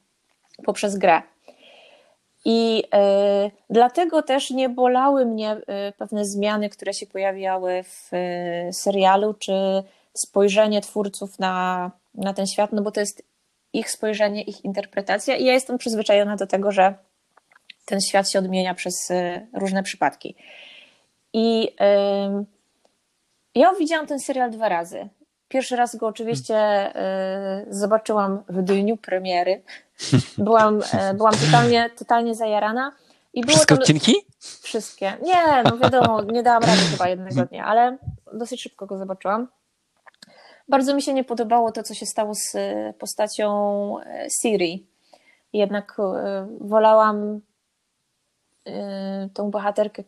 poprzez 0.65 0.97
grę. 0.97 1.21
I 2.45 2.83
y, 3.47 3.51
dlatego 3.69 4.21
też 4.21 4.51
nie 4.51 4.69
bolały 4.69 5.25
mnie 5.25 5.55
y, 5.55 5.93
pewne 5.97 6.25
zmiany, 6.25 6.69
które 6.69 6.93
się 6.93 7.05
pojawiały 7.05 7.83
w 7.83 8.13
y, 8.13 8.73
serialu, 8.73 9.33
czy 9.33 9.53
spojrzenie 10.13 10.81
twórców 10.81 11.39
na, 11.39 11.91
na 12.15 12.33
ten 12.33 12.47
świat, 12.47 12.71
no 12.73 12.81
bo 12.81 12.91
to 12.91 12.99
jest 12.99 13.23
ich 13.73 13.89
spojrzenie, 13.89 14.41
ich 14.41 14.65
interpretacja, 14.65 15.35
i 15.35 15.45
ja 15.45 15.53
jestem 15.53 15.77
przyzwyczajona 15.77 16.35
do 16.35 16.47
tego, 16.47 16.71
że 16.71 16.93
ten 17.85 18.01
świat 18.01 18.29
się 18.29 18.39
odmienia 18.39 18.73
przez 18.73 19.11
różne 19.53 19.83
przypadki. 19.83 20.35
I 21.33 21.75
ja 23.55 23.73
widziałam 23.79 24.07
ten 24.07 24.19
serial 24.19 24.51
dwa 24.51 24.69
razy. 24.69 25.07
Pierwszy 25.47 25.75
raz 25.75 25.95
go 25.95 26.07
oczywiście 26.07 26.55
zobaczyłam 27.69 28.43
w 28.49 28.61
dniu 28.61 28.97
premiery 28.97 29.61
Byłam, 30.37 30.81
e, 30.93 31.13
byłam 31.13 31.33
totalnie, 31.45 31.89
totalnie 31.97 32.35
zajarana. 32.35 32.91
I 33.33 33.41
było 33.41 33.55
Wszystkie 33.55 33.75
tam... 33.75 33.81
odcinki? 33.81 34.15
Wszystkie. 34.39 35.17
Nie, 35.21 35.63
no 35.63 35.77
wiadomo, 35.77 36.21
nie 36.21 36.43
dałam 36.43 36.63
rady 36.63 36.81
chyba 36.91 37.09
jednego 37.09 37.45
dnia, 37.45 37.65
ale 37.65 37.97
dosyć 38.33 38.61
szybko 38.61 38.85
go 38.85 38.97
zobaczyłam. 38.97 39.47
Bardzo 40.69 40.95
mi 40.95 41.01
się 41.01 41.13
nie 41.13 41.23
podobało 41.23 41.71
to, 41.71 41.83
co 41.83 41.93
się 41.93 42.05
stało 42.05 42.35
z 42.35 42.55
e, 42.55 42.93
postacią 42.99 43.99
e, 43.99 44.27
Siri. 44.41 44.87
Jednak 45.53 45.97
wolałam 46.59 47.41
tą 49.33 49.51
bohaterkę 49.51 50.03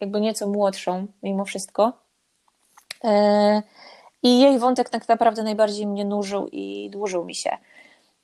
jakby 0.00 0.20
nieco 0.20 0.48
młodszą 0.48 1.06
mimo 1.22 1.44
wszystko. 1.44 1.92
I 4.22 4.40
jej 4.40 4.58
wątek 4.58 4.90
tak 4.90 5.08
naprawdę 5.08 5.42
najbardziej 5.42 5.86
mnie 5.86 6.04
nużył 6.04 6.48
i 6.52 6.90
dłużył 6.90 7.24
mi 7.24 7.34
się. 7.34 7.50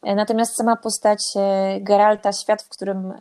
Natomiast 0.02 0.56
sama 0.56 0.76
postać 0.76 1.22
e, 1.36 1.80
Geralta, 1.80 2.32
świat, 2.32 2.62
w 2.62 2.68
którym 2.68 3.12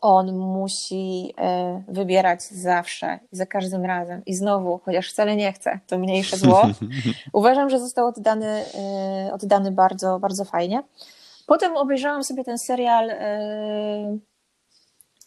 on 0.00 0.36
musi 0.36 1.34
e, 1.38 1.82
wybierać 1.88 2.42
zawsze, 2.42 3.18
za 3.32 3.46
każdym 3.46 3.84
razem 3.84 4.22
i 4.26 4.34
znowu, 4.34 4.80
chociaż 4.84 5.10
wcale 5.10 5.36
nie 5.36 5.52
chce, 5.52 5.80
to 5.86 5.98
mniejsze 5.98 6.36
zło. 6.36 6.62
Uważam, 7.32 7.70
że 7.70 7.80
został 7.80 8.06
oddany, 8.06 8.64
e, 8.74 9.30
oddany 9.32 9.72
bardzo, 9.72 10.18
bardzo 10.18 10.44
fajnie. 10.44 10.82
Potem 11.46 11.76
obejrzałam 11.76 12.24
sobie 12.24 12.44
ten 12.44 12.58
serial 12.58 13.10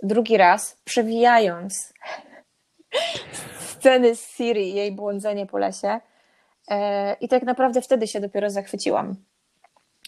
drugi 0.03 0.37
raz, 0.37 0.77
przewijając 0.83 1.93
sceny 3.59 4.15
z 4.15 4.35
Siri 4.35 4.69
i 4.69 4.73
jej 4.73 4.91
błądzenie 4.91 5.45
po 5.45 5.57
lesie. 5.57 5.99
I 7.21 7.27
tak 7.27 7.43
naprawdę 7.43 7.81
wtedy 7.81 8.07
się 8.07 8.19
dopiero 8.19 8.49
zachwyciłam. 8.49 9.15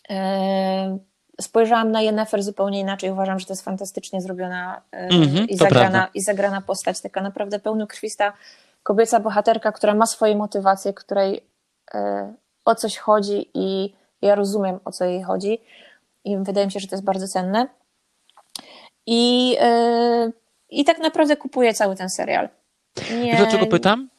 E, 0.09 0.97
spojrzałam 1.41 1.91
na 1.91 2.01
Jennifer 2.01 2.43
zupełnie 2.43 2.79
inaczej. 2.79 3.11
Uważam, 3.11 3.39
że 3.39 3.45
to 3.45 3.53
jest 3.53 3.65
fantastycznie 3.65 4.21
zrobiona 4.21 4.81
mm-hmm, 4.91 5.45
i, 5.49 5.57
zagrana, 5.57 6.07
i 6.13 6.21
zagrana 6.21 6.61
postać. 6.61 7.01
Taka 7.01 7.21
naprawdę 7.21 7.59
pełnokrwista 7.59 8.33
kobieca 8.83 9.19
bohaterka, 9.19 9.71
która 9.71 9.93
ma 9.93 10.05
swoje 10.05 10.35
motywacje, 10.35 10.93
której 10.93 11.43
e, 11.93 12.33
o 12.65 12.75
coś 12.75 12.97
chodzi 12.97 13.49
i 13.53 13.93
ja 14.21 14.35
rozumiem, 14.35 14.79
o 14.85 14.91
co 14.91 15.05
jej 15.05 15.23
chodzi. 15.23 15.61
I 16.25 16.37
wydaje 16.37 16.65
mi 16.65 16.71
się, 16.71 16.79
że 16.79 16.87
to 16.87 16.95
jest 16.95 17.05
bardzo 17.05 17.27
cenne. 17.27 17.67
I, 19.05 19.57
i 20.69 20.85
tak 20.85 20.99
naprawdę 20.99 21.37
kupuję 21.37 21.73
cały 21.73 21.95
ten 21.95 22.09
serial. 22.09 22.49
Nie... 23.23 23.35
Dlaczego 23.35 23.65
pytam? 23.65 24.09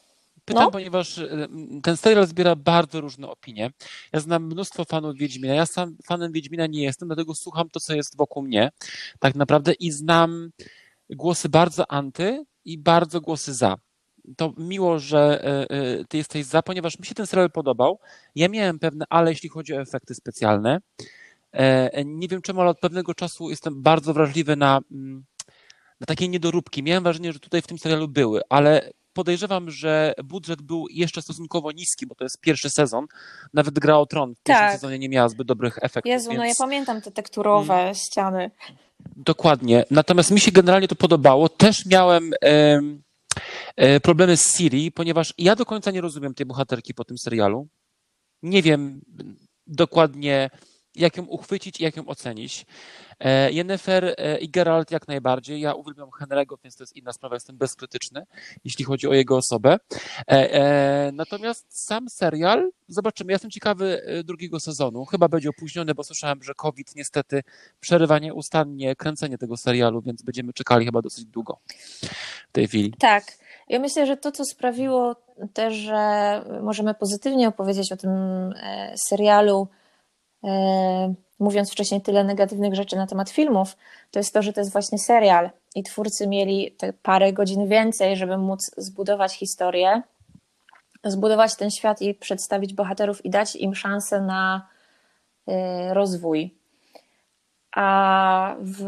Pytam, 0.45 0.63
no. 0.63 0.71
ponieważ 0.71 1.17
e, 1.17 1.47
ten 1.83 1.97
serial 1.97 2.27
zbiera 2.27 2.55
bardzo 2.55 3.01
różne 3.01 3.29
opinie. 3.29 3.71
Ja 4.13 4.19
znam 4.19 4.45
mnóstwo 4.45 4.85
fanów 4.85 5.17
Wiedźmina. 5.17 5.53
Ja 5.53 5.65
sam 5.65 5.97
fanem 6.05 6.31
Wiedźmina 6.31 6.67
nie 6.67 6.83
jestem, 6.83 7.07
dlatego 7.07 7.35
słucham 7.35 7.69
to, 7.69 7.79
co 7.79 7.95
jest 7.95 8.17
wokół 8.17 8.43
mnie, 8.43 8.71
tak 9.19 9.35
naprawdę, 9.35 9.73
i 9.73 9.91
znam 9.91 10.49
głosy 11.09 11.49
bardzo 11.49 11.91
anty 11.91 12.45
i 12.65 12.77
bardzo 12.77 13.21
głosy 13.21 13.53
za. 13.53 13.75
To 14.37 14.53
miło, 14.57 14.99
że 14.99 15.43
e, 15.43 15.69
e, 15.69 16.05
ty 16.05 16.17
jesteś 16.17 16.45
za, 16.45 16.61
ponieważ 16.61 16.99
mi 16.99 17.05
się 17.05 17.15
ten 17.15 17.27
serial 17.27 17.51
podobał. 17.51 17.99
Ja 18.35 18.49
miałem 18.49 18.79
pewne 18.79 19.05
ale, 19.09 19.31
jeśli 19.31 19.49
chodzi 19.49 19.73
o 19.73 19.81
efekty 19.81 20.15
specjalne. 20.15 20.79
Nie 22.05 22.27
wiem 22.27 22.41
czemu, 22.41 22.61
ale 22.61 22.69
od 22.69 22.79
pewnego 22.79 23.13
czasu 23.13 23.49
jestem 23.49 23.81
bardzo 23.81 24.13
wrażliwy 24.13 24.55
na, 24.55 24.79
mm, 24.91 25.25
na 25.99 26.05
takie 26.05 26.27
niedoróbki. 26.27 26.83
Miałem 26.83 27.03
wrażenie, 27.03 27.33
że 27.33 27.39
tutaj 27.39 27.61
w 27.61 27.67
tym 27.67 27.79
serialu 27.79 28.07
były, 28.07 28.41
ale 28.49 28.91
podejrzewam, 29.15 29.71
że 29.71 30.13
budżet 30.23 30.61
był 30.61 30.87
jeszcze 30.89 31.21
stosunkowo 31.21 31.71
niski, 31.71 32.07
bo 32.07 32.15
to 32.15 32.25
jest 32.25 32.41
pierwszy 32.41 32.69
sezon. 32.69 33.05
Nawet 33.53 33.79
Gra 33.79 33.97
o 33.97 34.05
Tron 34.05 34.35
w 34.35 34.43
pierwszym 34.43 34.67
tak. 34.67 34.73
sezonie 34.73 34.99
nie 34.99 35.09
miała 35.09 35.29
zbyt 35.29 35.47
dobrych 35.47 35.77
efektów. 35.81 36.09
Jezu, 36.09 36.29
więc... 36.29 36.39
no 36.39 36.45
ja 36.45 36.53
pamiętam 36.57 37.01
te 37.01 37.11
tekturowe 37.11 37.73
hmm. 37.73 37.95
ściany. 37.95 38.51
Dokładnie. 39.15 39.85
Natomiast 39.91 40.31
mi 40.31 40.39
się 40.39 40.51
generalnie 40.51 40.87
to 40.87 40.95
podobało. 40.95 41.49
Też 41.49 41.85
miałem 41.85 42.31
e, 43.75 43.99
problemy 43.99 44.37
z 44.37 44.57
Siri, 44.57 44.91
ponieważ 44.91 45.33
ja 45.37 45.55
do 45.55 45.65
końca 45.65 45.91
nie 45.91 46.01
rozumiem 46.01 46.33
tej 46.33 46.45
bohaterki 46.45 46.93
po 46.93 47.03
tym 47.05 47.17
serialu. 47.17 47.67
Nie 48.43 48.61
wiem 48.61 49.01
dokładnie, 49.67 50.49
jak 50.95 51.17
ją 51.17 51.25
uchwycić 51.25 51.79
i 51.79 51.83
jak 51.83 51.95
ją 51.95 52.05
ocenić. 52.05 52.65
E, 53.19 53.51
Jennifer 53.51 54.15
e, 54.17 54.37
i 54.37 54.49
Geralt 54.49 54.91
jak 54.91 55.07
najbardziej. 55.07 55.61
Ja 55.61 55.73
uwielbiam 55.73 56.09
Henry'ego, 56.09 56.55
więc 56.63 56.75
to 56.75 56.83
jest 56.83 56.95
inna 56.95 57.13
sprawa, 57.13 57.35
jestem 57.35 57.57
bezkrytyczny, 57.57 58.25
jeśli 58.63 58.85
chodzi 58.85 59.07
o 59.07 59.13
jego 59.13 59.37
osobę. 59.37 59.77
E, 60.27 61.11
natomiast 61.13 61.87
sam 61.87 62.09
serial, 62.09 62.71
zobaczymy. 62.87 63.31
Ja 63.31 63.35
jestem 63.35 63.51
ciekawy 63.51 64.01
drugiego 64.23 64.59
sezonu. 64.59 65.05
Chyba 65.05 65.27
będzie 65.27 65.49
opóźniony, 65.49 65.95
bo 65.95 66.03
słyszałem, 66.03 66.43
że 66.43 66.53
COVID 66.53 66.95
niestety 66.95 67.43
przerywa 67.79 68.19
nieustannie 68.19 68.95
kręcenie 68.95 69.37
tego 69.37 69.57
serialu, 69.57 70.01
więc 70.01 70.23
będziemy 70.23 70.53
czekali 70.53 70.85
chyba 70.85 71.01
dosyć 71.01 71.25
długo 71.25 71.59
w 72.49 72.51
tej 72.51 72.67
chwili. 72.67 72.93
Tak. 72.99 73.23
Ja 73.69 73.79
myślę, 73.79 74.05
że 74.05 74.17
to, 74.17 74.31
co 74.31 74.45
sprawiło 74.45 75.15
też, 75.53 75.73
że 75.73 76.41
możemy 76.61 76.93
pozytywnie 76.93 77.47
opowiedzieć 77.47 77.91
o 77.91 77.97
tym 77.97 78.11
serialu, 79.09 79.67
mówiąc 81.39 81.71
wcześniej 81.71 82.01
tyle 82.01 82.23
negatywnych 82.23 82.75
rzeczy 82.75 82.95
na 82.95 83.07
temat 83.07 83.29
filmów, 83.29 83.77
to 84.11 84.19
jest 84.19 84.33
to, 84.33 84.41
że 84.41 84.53
to 84.53 84.61
jest 84.61 84.71
właśnie 84.71 84.99
serial 84.99 85.49
i 85.75 85.83
twórcy 85.83 86.27
mieli 86.27 86.71
te 86.71 86.93
parę 86.93 87.33
godzin 87.33 87.67
więcej, 87.67 88.17
żeby 88.17 88.37
móc 88.37 88.71
zbudować 88.77 89.33
historię, 89.33 90.01
zbudować 91.03 91.55
ten 91.55 91.71
świat 91.71 92.01
i 92.01 92.13
przedstawić 92.13 92.73
bohaterów 92.73 93.25
i 93.25 93.29
dać 93.29 93.55
im 93.55 93.75
szansę 93.75 94.21
na 94.21 94.67
y, 95.49 95.53
rozwój. 95.93 96.55
A 97.75 98.55
w 98.59 98.85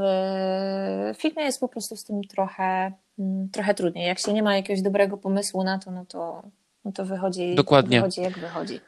filmie 1.17 1.43
jest 1.43 1.59
po 1.59 1.67
prostu 1.67 1.95
z 1.95 2.03
tym 2.03 2.21
trochę, 2.23 2.91
mm, 3.19 3.49
trochę 3.49 3.73
trudniej. 3.73 4.07
Jak 4.07 4.19
się 4.19 4.33
nie 4.33 4.43
ma 4.43 4.55
jakiegoś 4.55 4.81
dobrego 4.81 5.17
pomysłu 5.17 5.63
na 5.63 5.79
to, 5.79 5.91
no 5.91 6.05
to, 6.05 6.43
no 6.85 6.91
to 6.91 7.05
wychodzi, 7.05 7.55
Dokładnie. 7.55 7.97
wychodzi 7.97 8.21
jak 8.21 8.39
wychodzi. 8.39 8.79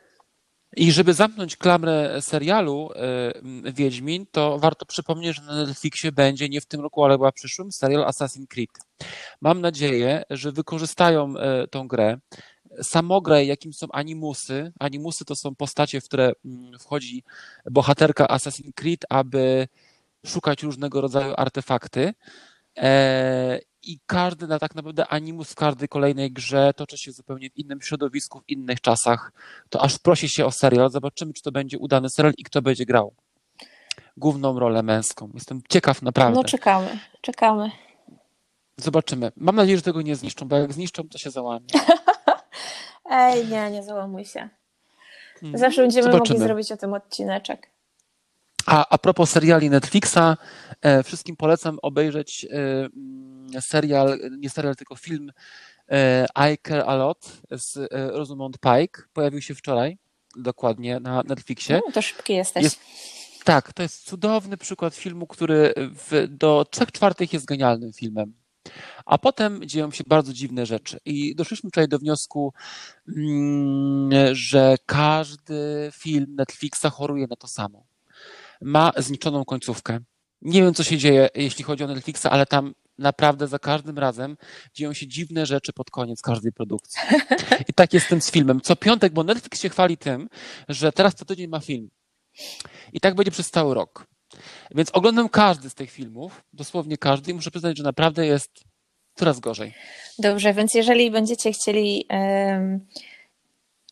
I 0.77 0.91
żeby 0.91 1.13
zamknąć 1.13 1.57
klamrę 1.57 2.21
serialu 2.21 2.89
y, 3.67 3.73
Wiedźmin, 3.73 4.25
to 4.31 4.59
warto 4.59 4.85
przypomnieć, 4.85 5.35
że 5.35 5.41
na 5.41 5.65
Netflixie 5.65 6.11
będzie 6.11 6.49
nie 6.49 6.61
w 6.61 6.65
tym 6.65 6.81
roku, 6.81 7.03
ale 7.03 7.13
chyba 7.13 7.31
w 7.31 7.33
przyszłym 7.33 7.71
serial 7.71 8.05
Assassin's 8.05 8.47
Creed. 8.47 8.69
Mam 9.41 9.61
nadzieję, 9.61 10.23
że 10.29 10.51
wykorzystają 10.51 11.33
y, 11.35 11.67
tą 11.67 11.87
grę. 11.87 12.17
Samogrę, 12.81 13.45
jakim 13.45 13.73
są 13.73 13.87
animusy. 13.91 14.71
Animusy 14.79 15.25
to 15.25 15.35
są 15.35 15.55
postacie, 15.55 16.01
w 16.01 16.05
które 16.05 16.31
mm, 16.45 16.79
wchodzi 16.79 17.23
bohaterka 17.71 18.25
Assassin's 18.25 18.73
Creed, 18.75 19.05
aby 19.09 19.67
szukać 20.25 20.63
różnego 20.63 21.01
rodzaju 21.01 21.33
artefakty. 21.37 22.13
I 23.83 23.99
każdy 24.05 24.47
na 24.47 24.59
tak 24.59 24.75
naprawdę 24.75 25.07
animus 25.07 25.51
w 25.51 25.55
każdej 25.55 25.87
kolejnej 25.87 26.31
grze 26.31 26.73
toczy 26.75 26.97
się 26.97 27.11
zupełnie 27.11 27.49
w 27.49 27.57
innym 27.57 27.81
środowisku, 27.81 28.39
w 28.39 28.49
innych 28.49 28.81
czasach. 28.81 29.31
To 29.69 29.81
aż 29.81 29.99
prosi 29.99 30.29
się 30.29 30.45
o 30.45 30.51
serial. 30.51 30.89
Zobaczymy, 30.89 31.33
czy 31.33 31.41
to 31.43 31.51
będzie 31.51 31.77
udany 31.79 32.09
serial 32.09 32.33
i 32.37 32.43
kto 32.43 32.61
będzie 32.61 32.85
grał. 32.85 33.13
główną 34.17 34.59
rolę 34.59 34.83
męską. 34.83 35.29
Jestem 35.33 35.61
ciekaw 35.69 36.01
naprawdę. 36.01 36.35
No 36.35 36.43
czekamy, 36.43 36.99
czekamy. 37.21 37.71
Zobaczymy. 38.77 39.31
Mam 39.35 39.55
nadzieję, 39.55 39.77
że 39.77 39.83
tego 39.83 40.01
nie 40.01 40.15
zniszczą, 40.15 40.47
bo 40.47 40.55
jak 40.57 40.73
zniszczą, 40.73 41.09
to 41.09 41.17
się 41.17 41.31
załamie. 41.31 41.67
Ej, 43.11 43.47
nie, 43.47 43.71
nie 43.71 43.83
załamuj 43.83 44.25
się. 44.25 44.49
Zawsze 45.53 45.81
będziemy 45.81 46.03
Zobaczymy. 46.03 46.39
mogli 46.39 46.47
zrobić 46.47 46.71
o 46.71 46.77
tym 46.77 46.93
odcineczek. 46.93 47.69
A, 48.65 48.85
a 48.89 48.97
propos 48.97 49.29
seriali 49.29 49.69
Netflixa, 49.69 50.37
e, 50.81 51.03
wszystkim 51.03 51.35
polecam 51.35 51.79
obejrzeć 51.81 52.45
e, 52.45 52.49
mm, 52.55 53.61
serial, 53.61 54.19
nie 54.37 54.49
serial, 54.49 54.75
tylko 54.75 54.95
film 54.95 55.31
e, 55.91 56.25
I 56.53 56.57
Care 56.67 56.83
A 56.87 56.95
Lot 56.95 57.41
z 57.51 57.89
Rosamund 57.91 58.57
Pike. 58.57 59.01
Pojawił 59.13 59.41
się 59.41 59.55
wczoraj, 59.55 59.97
dokładnie, 60.35 60.99
na 60.99 61.23
Netflixie. 61.23 61.81
No, 61.85 61.91
to 61.93 62.01
szybki 62.01 62.33
jesteś. 62.33 62.63
Jest, 62.63 62.79
tak, 63.43 63.73
to 63.73 63.83
jest 63.83 64.05
cudowny 64.05 64.57
przykład 64.57 64.95
filmu, 64.95 65.27
który 65.27 65.73
w, 65.77 66.27
do 66.29 66.65
trzech 66.71 66.91
czwartych 66.91 67.33
jest 67.33 67.45
genialnym 67.45 67.93
filmem. 67.93 68.33
A 69.05 69.17
potem 69.17 69.61
dzieją 69.65 69.91
się 69.91 70.03
bardzo 70.07 70.33
dziwne 70.33 70.65
rzeczy. 70.65 70.99
I 71.05 71.35
doszliśmy 71.35 71.69
wczoraj 71.69 71.87
do 71.87 71.99
wniosku, 71.99 72.53
mm, 73.17 74.35
że 74.35 74.75
każdy 74.85 75.91
film 75.93 76.35
Netflixa 76.35 76.85
choruje 76.91 77.27
na 77.29 77.35
to 77.35 77.47
samo. 77.47 77.85
Ma 78.61 78.91
zniczoną 78.97 79.45
końcówkę. 79.45 79.99
Nie 80.41 80.61
wiem, 80.61 80.73
co 80.73 80.83
się 80.83 80.97
dzieje, 80.97 81.29
jeśli 81.35 81.63
chodzi 81.63 81.83
o 81.83 81.87
Netflixa, 81.87 82.25
ale 82.25 82.45
tam 82.45 82.73
naprawdę 82.97 83.47
za 83.47 83.59
każdym 83.59 83.99
razem 83.99 84.37
dzieją 84.73 84.93
się 84.93 85.07
dziwne 85.07 85.45
rzeczy 85.45 85.73
pod 85.73 85.91
koniec 85.91 86.21
każdej 86.21 86.51
produkcji. 86.51 87.01
I 87.69 87.73
tak 87.73 87.93
jest 87.93 88.05
z 88.05 88.09
tym 88.09 88.21
z 88.21 88.31
filmem. 88.31 88.61
Co 88.61 88.75
piątek, 88.75 89.13
bo 89.13 89.23
Netflix 89.23 89.61
się 89.61 89.69
chwali 89.69 89.97
tym, 89.97 90.29
że 90.69 90.91
teraz 90.91 91.15
co 91.15 91.25
tydzień 91.25 91.47
ma 91.47 91.59
film. 91.59 91.89
I 92.93 92.99
tak 92.99 93.15
będzie 93.15 93.31
przez 93.31 93.51
cały 93.51 93.75
rok. 93.75 94.07
Więc 94.75 94.89
oglądam 94.93 95.29
każdy 95.29 95.69
z 95.69 95.75
tych 95.75 95.91
filmów, 95.91 96.43
dosłownie 96.53 96.97
każdy, 96.97 97.31
i 97.31 97.33
muszę 97.33 97.51
przyznać, 97.51 97.77
że 97.77 97.83
naprawdę 97.83 98.25
jest 98.25 98.63
coraz 99.15 99.39
gorzej. 99.39 99.73
Dobrze, 100.19 100.53
więc 100.53 100.73
jeżeli 100.73 101.11
będziecie 101.11 101.51
chcieli 101.51 102.05
em, 102.09 102.87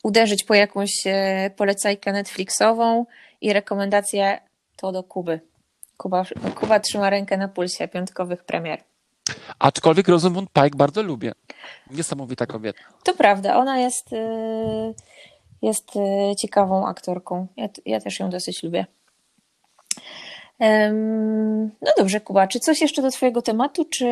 uderzyć 0.04 0.44
po 0.44 0.54
jakąś 0.54 0.92
e, 1.06 1.52
polecajkę 1.58 2.12
Netflixową 2.14 3.06
i 3.42 3.54
rekomendację, 3.54 4.40
to 4.78 4.92
do 4.92 5.04
Kuby. 5.04 5.40
Kuba, 5.98 6.26
Kuba 6.56 6.80
trzyma 6.80 7.10
rękę 7.10 7.38
na 7.38 7.48
pulsie 7.48 7.88
piątkowych 7.88 8.44
premier. 8.44 8.84
Aczkolwiek 9.60 10.08
Rosamund 10.08 10.50
Pike 10.54 10.78
bardzo 10.78 11.04
lubię. 11.04 11.32
Niesamowita 11.92 12.46
kobieta. 12.46 12.80
To 13.04 13.14
prawda, 13.14 13.58
ona 13.58 13.80
jest, 13.80 14.14
y, 14.14 14.94
jest 15.62 15.96
y, 15.96 16.36
ciekawą 16.36 16.88
aktorką. 16.88 17.48
Ja, 17.58 17.70
ja 17.86 18.02
też 18.02 18.20
ją 18.20 18.30
dosyć 18.30 18.64
lubię. 18.64 18.86
No 21.82 21.92
dobrze, 21.98 22.22
Kuba, 22.22 22.48
czy 22.48 22.60
coś 22.60 22.82
jeszcze 22.82 23.02
do 23.02 23.12
Twojego 23.12 23.42
tematu, 23.42 23.86
czy 23.86 24.06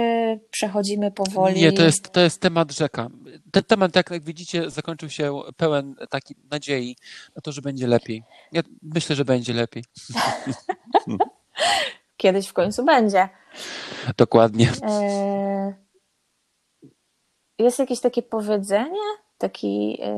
przechodzimy 0.52 1.12
powoli? 1.12 1.62
Nie, 1.62 1.72
to 1.72 1.84
jest, 1.84 2.10
to 2.10 2.22
jest 2.22 2.42
temat 2.42 2.72
rzeka. 2.72 3.10
Ten 3.52 3.64
temat, 3.64 3.96
jak, 3.96 4.12
jak 4.12 4.24
widzicie, 4.24 4.70
zakończył 4.70 5.10
się 5.10 5.42
pełen 5.58 5.96
takiej 6.10 6.38
nadziei 6.52 6.96
na 7.36 7.42
to, 7.42 7.52
że 7.52 7.62
będzie 7.62 7.88
lepiej. 7.88 8.24
Ja 8.52 8.62
myślę, 8.82 9.16
że 9.16 9.26
będzie 9.26 9.54
lepiej. 9.54 9.84
Kiedyś 12.18 12.48
w 12.48 12.54
końcu 12.54 12.86
będzie. 12.86 13.30
Dokładnie. 14.18 14.72
E, 14.84 15.74
Jest 17.60 17.80
jakieś 17.80 18.00
takie 18.00 18.22
powiedzenie, 18.22 19.02
taki, 19.38 19.98
e, 20.02 20.14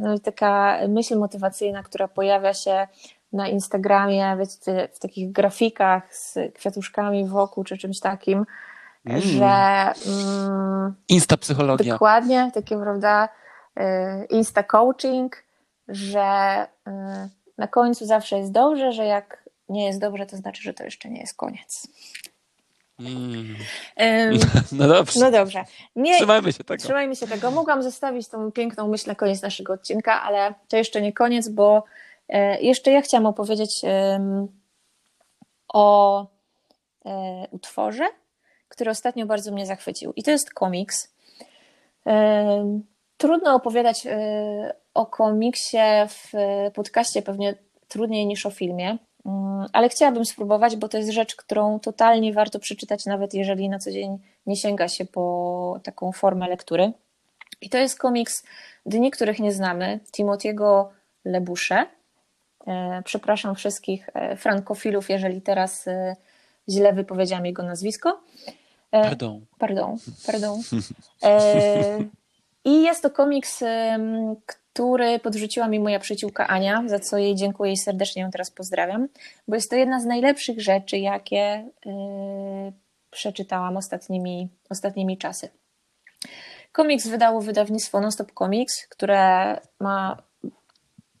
no, 0.00 0.14
i 0.14 0.20
taka 0.20 0.80
myśl 0.88 1.18
motywacyjna, 1.18 1.82
która 1.82 2.08
pojawia 2.08 2.54
się 2.54 2.88
na 3.34 3.48
Instagramie, 3.48 4.36
wiecie, 4.38 4.88
w 4.94 4.98
takich 4.98 5.32
grafikach 5.32 6.14
z 6.14 6.38
kwiatuszkami 6.54 7.28
wokół 7.28 7.64
czy 7.64 7.78
czymś 7.78 8.00
takim, 8.00 8.46
Mm. 9.06 9.20
że 9.20 9.92
mm, 10.06 10.94
Insta 11.08 11.36
psychologia. 11.36 11.92
dokładnie 11.92 12.50
takie, 12.54 12.78
prawda, 12.80 13.28
e, 13.76 14.24
insta 14.24 14.62
coaching, 14.62 15.36
że 15.88 16.20
e, 16.86 17.28
na 17.58 17.68
końcu 17.68 18.06
zawsze 18.06 18.38
jest 18.38 18.52
dobrze, 18.52 18.92
że 18.92 19.04
jak 19.04 19.44
nie 19.68 19.86
jest 19.86 20.00
dobrze, 20.00 20.26
to 20.26 20.36
znaczy, 20.36 20.62
że 20.62 20.74
to 20.74 20.84
jeszcze 20.84 21.08
nie 21.10 21.20
jest 21.20 21.36
koniec. 21.36 21.86
Mm. 23.00 23.56
Em, 23.96 24.38
No 24.72 24.88
dobrze. 24.88 25.20
No 25.20 25.30
dobrze. 25.30 25.64
Nie, 25.96 26.16
Trzymajmy 26.16 26.52
się 26.52 26.64
tego. 26.64 26.82
Trzymajmy 26.84 27.16
się 27.16 27.26
tego. 27.26 27.50
Mogłam 27.50 27.82
zostawić 27.82 28.28
tą 28.28 28.52
piękną 28.52 28.88
myśl 28.88 29.08
na 29.08 29.14
koniec 29.14 29.42
naszego 29.42 29.72
odcinka, 29.72 30.22
ale 30.22 30.54
to 30.68 30.76
jeszcze 30.76 31.02
nie 31.02 31.12
koniec, 31.12 31.48
bo 31.48 31.84
jeszcze 32.60 32.90
ja 32.90 33.00
chciałam 33.00 33.26
opowiedzieć 33.26 33.80
o 35.68 36.26
e, 37.04 37.46
utworze, 37.50 38.04
który 38.68 38.90
ostatnio 38.90 39.26
bardzo 39.26 39.52
mnie 39.52 39.66
zachwycił. 39.66 40.12
I 40.16 40.22
to 40.22 40.30
jest 40.30 40.54
komiks. 40.54 41.14
Em, 42.04 42.82
Trudno 43.16 43.54
opowiadać 43.54 44.06
e, 44.06 44.74
o 44.94 45.06
komiksie 45.06 45.78
w 46.08 46.32
podcaście, 46.74 47.22
pewnie 47.22 47.54
trudniej 47.88 48.26
niż 48.26 48.46
o 48.46 48.50
filmie, 48.50 48.98
Mm, 49.26 49.66
ale 49.72 49.88
chciałabym 49.88 50.24
spróbować, 50.24 50.76
bo 50.76 50.88
to 50.88 50.98
jest 50.98 51.10
rzecz, 51.10 51.36
którą 51.36 51.80
totalnie 51.80 52.32
warto 52.32 52.58
przeczytać, 52.58 53.06
nawet 53.06 53.34
jeżeli 53.34 53.68
na 53.68 53.78
co 53.78 53.90
dzień 53.90 54.18
nie 54.46 54.56
sięga 54.56 54.88
się 54.88 55.04
po 55.04 55.80
taką 55.82 56.12
formę 56.12 56.48
lektury. 56.48 56.92
I 57.60 57.70
to 57.70 57.78
jest 57.78 57.98
komiks 57.98 58.42
Dni, 58.86 59.10
których 59.10 59.38
nie 59.38 59.52
znamy, 59.52 60.00
Timothy'ego 60.18 60.84
Lebusze. 61.24 61.86
E, 62.66 63.02
Przepraszam 63.04 63.54
wszystkich 63.54 64.08
e, 64.14 64.36
frankofilów, 64.36 65.10
jeżeli 65.10 65.42
teraz 65.42 65.88
e, 65.88 66.16
źle 66.68 66.92
wypowiedziałam 66.92 67.46
jego 67.46 67.62
nazwisko. 67.62 68.20
Pardon. 68.90 69.46
Pardon, 69.58 69.96
pardon. 70.26 70.60
I 72.64 72.82
jest 72.82 73.02
to 73.02 73.10
komiks, 73.10 73.64
który 74.46 75.18
podrzuciła 75.18 75.68
mi 75.68 75.80
moja 75.80 76.00
przyjaciółka 76.00 76.46
Ania, 76.46 76.82
za 76.86 76.98
co 76.98 77.18
jej 77.18 77.34
dziękuję 77.34 77.72
i 77.72 77.76
serdecznie 77.76 78.22
ją 78.22 78.30
teraz 78.30 78.50
pozdrawiam, 78.50 79.08
bo 79.48 79.54
jest 79.54 79.70
to 79.70 79.76
jedna 79.76 80.00
z 80.00 80.04
najlepszych 80.04 80.60
rzeczy, 80.60 80.98
jakie 80.98 81.68
przeczytałam 83.10 83.76
ostatnimi, 83.76 84.48
ostatnimi 84.70 85.18
czasy. 85.18 85.48
Komiks 86.72 87.08
wydało 87.08 87.40
wydawnictwo 87.40 88.00
Nonstop 88.00 88.32
Comics, 88.32 88.86
które 88.86 89.60
ma 89.80 90.22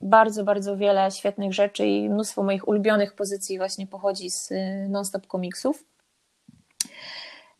bardzo, 0.04 0.44
bardzo 0.44 0.76
wiele 0.76 1.10
świetnych 1.10 1.52
rzeczy 1.52 1.86
i 1.86 2.08
mnóstwo 2.08 2.42
moich 2.42 2.68
ulubionych 2.68 3.14
pozycji 3.14 3.58
właśnie 3.58 3.86
pochodzi 3.86 4.30
z 4.30 4.50
y, 4.50 4.86
Nonstop 4.88 5.26
Comicsów. 5.26 5.84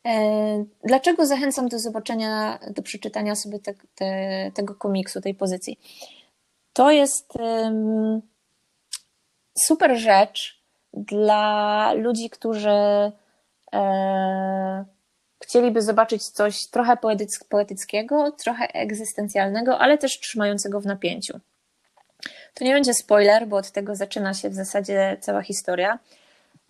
E, 0.07 0.65
Dlaczego 0.85 1.27
zachęcam 1.27 1.69
do 1.69 1.79
zobaczenia, 1.79 2.59
do 2.71 2.83
przeczytania 2.83 3.35
sobie 3.35 3.59
te, 3.59 3.75
te, 3.95 4.51
tego 4.55 4.75
komiksu, 4.75 5.21
tej 5.21 5.35
pozycji? 5.35 5.79
To 6.73 6.91
jest 6.91 7.37
em, 7.37 8.23
super 9.59 9.97
rzecz 9.99 10.63
dla 10.93 11.93
ludzi, 11.93 12.31
którzy 12.31 13.13
e, 13.73 14.85
chcieliby 15.43 15.83
zobaczyć 15.83 16.29
coś 16.29 16.67
trochę 16.67 16.97
poetyck- 16.97 17.49
poetyckiego, 17.49 18.33
trochę 18.33 18.75
egzystencjalnego, 18.75 19.79
ale 19.79 19.99
też 19.99 20.21
trzymającego 20.21 20.81
w 20.81 20.87
napięciu. 20.87 21.41
To 22.55 22.65
nie 22.65 22.75
będzie 22.75 22.95
spoiler, 22.95 23.47
bo 23.47 23.57
od 23.57 23.71
tego 23.71 23.97
zaczyna 23.97 24.35
się 24.35 24.51
w 24.51 24.55
zasadzie 24.55 25.17
cała 25.21 25.43
historia. 25.43 25.99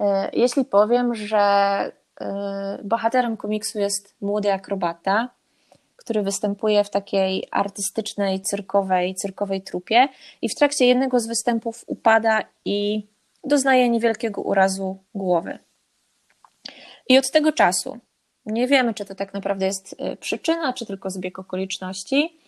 E, 0.00 0.30
Jeśli 0.32 0.64
powiem, 0.64 1.14
że 1.14 1.38
e, 1.38 1.92
bohaterem 2.84 3.36
komiksu 3.36 3.78
jest 3.78 4.14
młody 4.20 4.52
akrobata, 4.52 5.28
który 5.96 6.22
występuje 6.22 6.84
w 6.84 6.90
takiej 6.90 7.48
artystycznej, 7.50 8.40
cyrkowej, 8.40 9.14
cyrkowej 9.14 9.62
trupie 9.62 10.08
i 10.42 10.48
w 10.48 10.54
trakcie 10.54 10.86
jednego 10.86 11.20
z 11.20 11.26
występów 11.26 11.84
upada 11.86 12.42
i 12.64 13.06
doznaje 13.44 13.88
niewielkiego 13.88 14.42
urazu 14.42 14.98
głowy. 15.14 15.58
I 17.08 17.18
od 17.18 17.30
tego 17.30 17.52
czasu 17.52 17.98
nie 18.46 18.66
wiemy, 18.66 18.94
czy 18.94 19.04
to 19.04 19.14
tak 19.14 19.34
naprawdę 19.34 19.66
jest 19.66 19.94
e, 19.98 20.16
przyczyna, 20.16 20.72
czy 20.72 20.86
tylko 20.86 21.10
zbieg 21.10 21.38
okoliczności. 21.38 22.38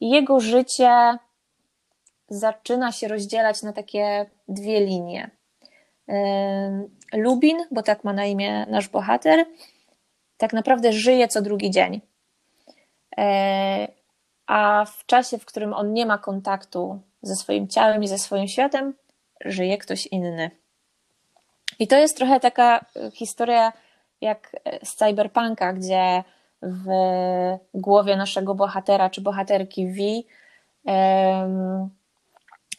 Jego 0.00 0.40
życie 0.40 1.18
zaczyna 2.28 2.92
się 2.92 3.08
rozdzielać 3.08 3.62
na 3.62 3.72
takie 3.72 4.26
dwie 4.48 4.80
linie. 4.80 5.30
Lubin, 7.12 7.58
bo 7.70 7.82
tak 7.82 8.04
ma 8.04 8.12
na 8.12 8.24
imię 8.24 8.66
nasz 8.68 8.88
bohater, 8.88 9.44
tak 10.36 10.52
naprawdę 10.52 10.92
żyje 10.92 11.28
co 11.28 11.42
drugi 11.42 11.70
dzień. 11.70 12.00
A 14.46 14.84
w 14.84 15.06
czasie, 15.06 15.38
w 15.38 15.44
którym 15.44 15.72
on 15.72 15.92
nie 15.92 16.06
ma 16.06 16.18
kontaktu 16.18 17.00
ze 17.22 17.36
swoim 17.36 17.68
ciałem 17.68 18.02
i 18.02 18.08
ze 18.08 18.18
swoim 18.18 18.48
światem, 18.48 18.94
żyje 19.44 19.78
ktoś 19.78 20.06
inny. 20.06 20.50
I 21.78 21.86
to 21.86 21.96
jest 21.96 22.16
trochę 22.16 22.40
taka 22.40 22.78
e, 22.96 23.10
historia 23.10 23.72
jak 24.20 24.56
z 24.82 24.94
cyberpunka, 24.94 25.72
gdzie 25.72 26.24
w 26.62 26.86
głowie 27.74 28.16
naszego 28.16 28.54
bohatera 28.54 29.10
czy 29.10 29.20
bohaterki 29.20 29.86
V 29.86 29.98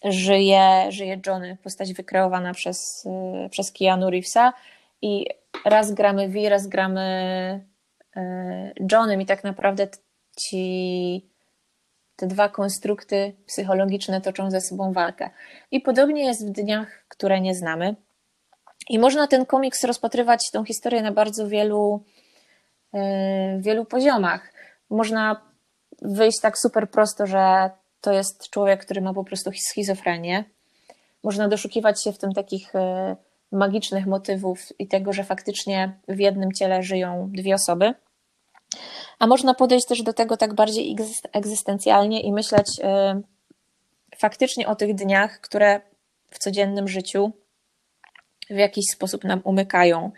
żyje, 0.04 0.86
żyje 0.90 1.22
Johnny, 1.28 1.58
postać 1.64 1.94
wykreowana 1.94 2.54
przez, 2.54 3.06
y, 3.46 3.50
przez 3.50 3.72
Keanu 3.72 4.10
Reevesa 4.10 4.54
i 5.02 5.26
raz 5.66 5.94
gramy 5.94 6.30
V, 6.30 6.50
raz 6.50 6.68
gramy 6.68 7.66
y, 8.18 8.20
Johnnym 8.92 9.22
i 9.22 9.26
tak 9.26 9.44
naprawdę 9.44 9.88
ci 10.40 11.30
te 12.16 12.28
dwa 12.28 12.50
konstrukty 12.50 13.36
psychologiczne 13.46 14.22
toczą 14.22 14.52
ze 14.52 14.62
sobą 14.62 14.94
walkę. 14.94 15.30
I 15.72 15.82
podobnie 15.82 16.26
jest 16.26 16.48
w 16.48 16.52
dniach, 16.52 17.06
które 17.08 17.42
nie 17.42 17.56
znamy. 17.56 17.96
I 18.90 19.00
można 19.00 19.28
ten 19.28 19.46
komiks 19.46 19.84
rozpatrywać, 19.84 20.52
tą 20.52 20.66
historię 20.66 21.02
na 21.02 21.12
bardzo 21.12 21.48
wielu, 21.48 22.04
yy, 22.94 23.02
wielu 23.60 23.86
poziomach. 23.86 24.54
Można 24.90 25.42
wyjść 26.02 26.40
tak 26.42 26.58
super 26.58 26.90
prosto, 26.90 27.28
że 27.28 27.70
to 28.02 28.14
jest 28.14 28.50
człowiek, 28.50 28.86
który 28.86 29.02
ma 29.02 29.14
po 29.14 29.24
prostu 29.24 29.52
schizofrenię. 29.70 30.44
Można 31.24 31.48
doszukiwać 31.48 32.04
się 32.04 32.14
w 32.14 32.18
tym 32.18 32.34
takich 32.34 32.74
yy, 32.74 33.16
magicznych 33.52 34.06
motywów 34.06 34.60
i 34.80 34.88
tego, 34.88 35.14
że 35.14 35.24
faktycznie 35.24 36.00
w 36.08 36.20
jednym 36.20 36.52
ciele 36.52 36.84
żyją 36.84 37.30
dwie 37.34 37.56
osoby. 37.56 37.94
A 39.20 39.28
można 39.28 39.54
podejść 39.54 39.88
też 39.88 40.04
do 40.04 40.14
tego 40.14 40.38
tak 40.38 40.54
bardziej 40.54 40.96
egzystencjalnie 41.34 42.22
i 42.22 42.34
myśleć 42.34 42.68
yy, 42.78 43.22
faktycznie 44.18 44.68
o 44.68 44.76
tych 44.76 44.96
dniach, 44.96 45.42
które 45.42 45.82
w 46.32 46.40
codziennym 46.40 46.88
życiu 46.88 47.32
w 48.50 48.58
jakiś 48.58 48.86
sposób 48.94 49.24
nam 49.24 49.42
umykają. 49.44 50.12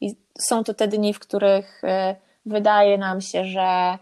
I 0.00 0.16
są 0.40 0.64
to 0.64 0.74
te 0.74 0.88
dni, 0.88 1.14
w 1.14 1.18
których 1.18 1.84
y, 1.84 1.88
wydaje 2.46 2.98
nam 2.98 3.20
się, 3.20 3.44
że 3.44 3.98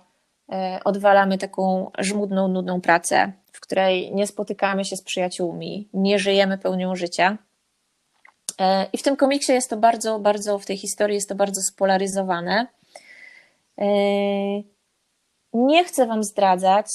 odwalamy 0.84 1.38
taką 1.38 1.90
żmudną, 1.98 2.48
nudną 2.48 2.80
pracę, 2.80 3.32
w 3.52 3.60
której 3.60 4.14
nie 4.14 4.26
spotykamy 4.26 4.84
się 4.84 4.96
z 4.96 5.02
przyjaciółmi, 5.02 5.88
nie 5.94 6.18
żyjemy 6.18 6.58
pełnią 6.58 6.96
życia. 6.96 7.38
Y, 8.60 8.64
I 8.92 8.98
w 8.98 9.02
tym 9.02 9.16
komiksie 9.16 9.52
jest 9.52 9.70
to 9.70 9.76
bardzo, 9.76 10.18
bardzo, 10.18 10.58
w 10.58 10.66
tej 10.66 10.76
historii 10.76 11.14
jest 11.14 11.28
to 11.28 11.34
bardzo 11.34 11.62
spolaryzowane. 11.62 12.66
Nie 15.52 15.84
chcę 15.84 16.06
Wam 16.06 16.24
zdradzać, 16.24 16.86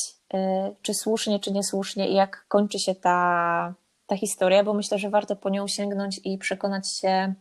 czy 0.81 0.93
słusznie, 0.93 1.39
czy 1.39 1.51
niesłusznie, 1.51 2.09
i 2.09 2.15
jak 2.15 2.45
kończy 2.47 2.79
się 2.79 2.95
ta, 2.95 3.73
ta 4.07 4.17
historia, 4.17 4.63
bo 4.63 4.73
myślę, 4.73 4.99
że 4.99 5.09
warto 5.09 5.35
po 5.35 5.49
nią 5.49 5.67
sięgnąć 5.67 6.19
i 6.23 6.37
przekonać 6.37 6.93
się 6.93 7.33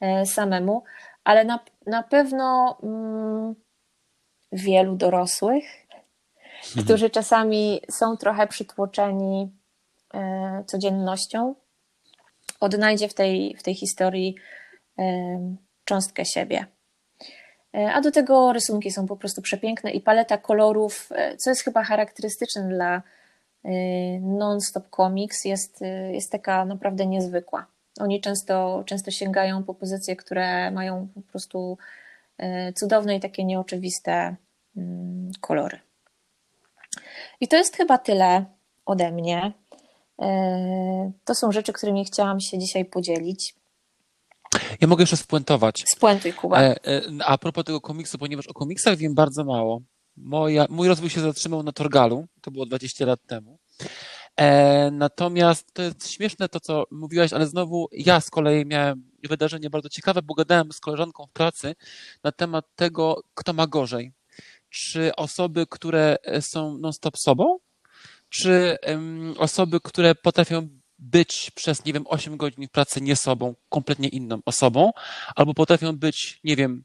e, 0.00 0.26
samemu, 0.26 0.82
ale 1.24 1.44
na, 1.44 1.60
na 1.86 2.02
pewno 2.02 2.76
mm, 2.82 3.54
wielu 4.52 4.96
dorosłych, 4.96 5.64
mhm. 6.66 6.84
którzy 6.84 7.10
czasami 7.10 7.80
są 7.90 8.16
trochę 8.16 8.46
przytłoczeni 8.46 9.50
e, 10.14 10.64
codziennością, 10.66 11.54
odnajdzie 12.60 13.08
w 13.08 13.14
tej, 13.14 13.56
w 13.58 13.62
tej 13.62 13.74
historii 13.74 14.34
e, 14.98 15.04
cząstkę 15.84 16.24
siebie. 16.24 16.66
E, 17.74 17.92
a 17.92 18.00
do 18.00 18.10
tego 18.10 18.52
rysunki 18.52 18.90
są 18.90 19.06
po 19.06 19.16
prostu 19.16 19.42
przepiękne 19.42 19.90
i 19.90 20.00
paleta 20.00 20.38
kolorów, 20.38 21.08
co 21.38 21.50
jest 21.50 21.64
chyba 21.64 21.84
charakterystyczne 21.84 22.68
dla 22.68 23.02
non-stop 24.20 24.90
comics 24.96 25.44
jest, 25.44 25.80
jest 26.12 26.32
taka 26.32 26.64
naprawdę 26.64 27.06
niezwykła. 27.06 27.66
Oni 28.00 28.20
często, 28.20 28.82
często 28.86 29.10
sięgają 29.10 29.64
po 29.64 29.74
pozycje, 29.74 30.16
które 30.16 30.70
mają 30.70 31.08
po 31.14 31.20
prostu 31.20 31.78
cudowne 32.74 33.16
i 33.16 33.20
takie 33.20 33.44
nieoczywiste 33.44 34.36
mm, 34.76 35.30
kolory. 35.40 35.80
I 37.40 37.48
to 37.48 37.56
jest 37.56 37.76
chyba 37.76 37.98
tyle 37.98 38.44
ode 38.86 39.12
mnie. 39.12 39.52
To 41.24 41.34
są 41.34 41.52
rzeczy, 41.52 41.72
którymi 41.72 42.04
chciałam 42.04 42.40
się 42.40 42.58
dzisiaj 42.58 42.84
podzielić. 42.84 43.54
Ja 44.80 44.88
mogę 44.88 45.02
jeszcze 45.02 45.16
spuentować. 45.16 45.84
Spuentuj, 45.86 46.32
Kuba. 46.32 46.62
E, 46.62 46.84
e, 46.86 47.02
a 47.24 47.38
propos 47.38 47.64
tego 47.64 47.80
komiksu, 47.80 48.18
ponieważ 48.18 48.46
o 48.46 48.54
komiksach 48.54 48.96
wiem 48.96 49.14
bardzo 49.14 49.44
mało. 49.44 49.82
Moja, 50.16 50.66
mój 50.70 50.88
rozwój 50.88 51.10
się 51.10 51.20
zatrzymał 51.20 51.62
na 51.62 51.72
Torgalu, 51.72 52.26
to 52.40 52.50
było 52.50 52.66
20 52.66 53.06
lat 53.06 53.20
temu. 53.26 53.58
E, 54.36 54.90
natomiast 54.90 55.72
to 55.72 55.82
jest 55.82 56.10
śmieszne 56.10 56.48
to, 56.48 56.60
co 56.60 56.84
mówiłaś, 56.90 57.32
ale 57.32 57.46
znowu 57.46 57.88
ja 57.92 58.20
z 58.20 58.30
kolei 58.30 58.66
miałem 58.66 59.09
wydarzenie 59.28 59.70
bardzo 59.70 59.88
ciekawe, 59.88 60.22
bo 60.22 60.34
gadałem 60.34 60.72
z 60.72 60.80
koleżanką 60.80 61.26
w 61.26 61.32
pracy 61.32 61.74
na 62.24 62.32
temat 62.32 62.64
tego, 62.74 63.22
kto 63.34 63.52
ma 63.52 63.66
gorzej. 63.66 64.12
Czy 64.70 65.16
osoby, 65.16 65.66
które 65.70 66.16
są 66.40 66.78
non-stop 66.78 67.18
sobą, 67.18 67.58
czy 68.28 68.76
um, 68.86 69.34
osoby, 69.38 69.80
które 69.80 70.14
potrafią 70.14 70.68
być 70.98 71.50
przez, 71.54 71.84
nie 71.84 71.92
wiem, 71.92 72.04
8 72.06 72.36
godzin 72.36 72.66
w 72.68 72.70
pracy 72.70 73.00
nie 73.00 73.16
sobą, 73.16 73.54
kompletnie 73.68 74.08
inną 74.08 74.40
osobą, 74.44 74.90
albo 75.36 75.54
potrafią 75.54 75.96
być, 75.96 76.40
nie 76.44 76.56
wiem, 76.56 76.84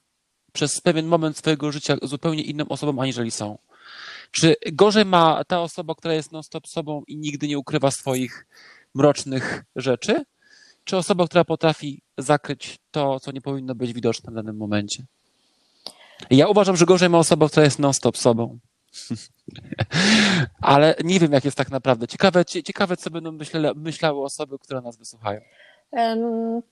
przez 0.53 0.81
pewien 0.81 1.05
moment 1.05 1.37
swojego 1.37 1.71
życia 1.71 1.97
zupełnie 2.01 2.43
inną 2.43 2.67
osobą, 2.67 3.01
aniżeli 3.01 3.31
są. 3.31 3.57
Czy 4.31 4.55
gorzej 4.71 5.05
ma 5.05 5.43
ta 5.43 5.61
osoba, 5.61 5.95
która 5.95 6.13
jest 6.13 6.31
non-stop 6.31 6.67
sobą 6.67 7.03
i 7.07 7.17
nigdy 7.17 7.47
nie 7.47 7.57
ukrywa 7.57 7.91
swoich 7.91 8.47
mrocznych 8.93 9.63
rzeczy? 9.75 10.25
Czy 10.85 10.97
osoba, 10.97 11.25
która 11.25 11.43
potrafi 11.43 12.01
zakryć 12.17 12.79
to, 12.91 13.19
co 13.19 13.31
nie 13.31 13.41
powinno 13.41 13.75
być 13.75 13.93
widoczne 13.93 14.31
w 14.31 14.35
danym 14.35 14.57
momencie? 14.57 15.03
Ja 16.29 16.47
uważam, 16.47 16.75
że 16.75 16.85
gorzej 16.85 17.09
ma 17.09 17.17
osoba, 17.17 17.49
która 17.49 17.63
jest 17.63 17.79
non-stop 17.79 18.17
sobą. 18.17 18.59
Ale 20.61 20.95
nie 21.03 21.19
wiem, 21.19 21.31
jak 21.31 21.45
jest 21.45 21.57
tak 21.57 21.71
naprawdę. 21.71 22.07
Ciekawe, 22.07 22.45
ciekawe 22.45 22.97
co 22.97 23.09
będą 23.09 23.31
myślele, 23.31 23.73
myślały 23.75 24.23
osoby, 24.23 24.59
które 24.59 24.81
nas 24.81 24.97
wysłuchają. 24.97 25.41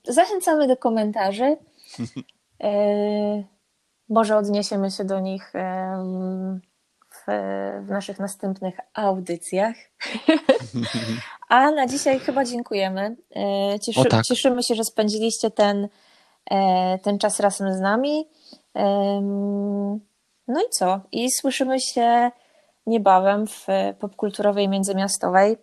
Zachęcamy 0.08 0.68
do 0.68 0.76
komentarzy. 0.76 1.56
E, 2.62 3.44
może 4.08 4.36
odniesiemy 4.36 4.90
się 4.90 5.04
do 5.04 5.20
nich 5.20 5.52
w, 7.10 7.26
w 7.86 7.90
naszych 7.90 8.18
następnych 8.18 8.74
audycjach. 8.94 9.76
A 11.54 11.70
na 11.70 11.86
dzisiaj 11.86 12.20
chyba 12.20 12.44
dziękujemy. 12.44 13.16
E, 13.36 13.80
cieszy, 13.80 14.04
tak. 14.04 14.24
Cieszymy 14.24 14.62
się, 14.62 14.74
że 14.74 14.84
spędziliście 14.84 15.50
ten, 15.50 15.88
e, 16.50 16.98
ten 16.98 17.18
czas 17.18 17.40
razem 17.40 17.74
z 17.74 17.80
nami. 17.80 18.28
No 20.48 20.60
i 20.60 20.70
co? 20.70 21.00
I 21.12 21.30
słyszymy 21.30 21.80
się 21.80 22.30
niebawem 22.86 23.46
w 23.46 23.66
popkulturowej 23.98 24.68
międzymiastowej. 24.68 25.56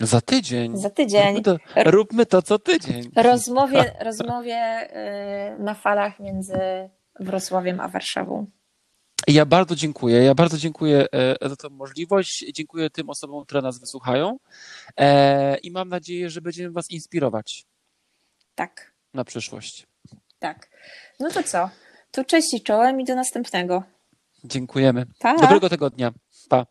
Za 0.00 0.20
tydzień. 0.20 0.76
Za 0.76 0.90
tydzień. 0.90 1.36
Róbmy 1.36 1.42
to, 1.42 1.90
róbmy 1.90 2.26
to 2.26 2.42
co 2.42 2.58
tydzień. 2.58 3.10
Rozmowie, 3.16 3.94
rozmowie 4.00 4.56
e, 4.56 5.56
na 5.58 5.74
falach 5.74 6.20
między 6.20 6.58
Wrocławiem 7.20 7.80
a 7.80 7.88
Warszawą. 7.88 8.46
Ja 9.28 9.46
bardzo 9.46 9.76
dziękuję. 9.76 10.24
Ja 10.24 10.34
bardzo 10.34 10.58
dziękuję 10.58 11.06
e, 11.12 11.48
za 11.48 11.56
tę 11.56 11.68
możliwość. 11.70 12.44
Dziękuję 12.54 12.90
tym 12.90 13.10
osobom, 13.10 13.44
które 13.44 13.62
nas 13.62 13.78
wysłuchają 13.80 14.38
e, 14.96 15.56
i 15.56 15.70
mam 15.70 15.88
nadzieję, 15.88 16.30
że 16.30 16.40
będziemy 16.40 16.70
Was 16.70 16.90
inspirować. 16.90 17.64
Tak. 18.54 18.92
Na 19.14 19.24
przyszłość. 19.24 19.86
Tak. 20.38 20.70
No 21.20 21.30
to 21.30 21.42
co? 21.42 21.70
To 22.10 22.24
cześć 22.24 22.54
i 22.54 22.62
czołem 22.62 23.00
i 23.00 23.04
do 23.04 23.14
następnego. 23.14 23.82
Dziękujemy. 24.44 25.06
Pa. 25.18 25.36
Dobrego 25.36 25.68
tego 25.68 25.90
dnia. 25.90 26.12
Pa. 26.48 26.66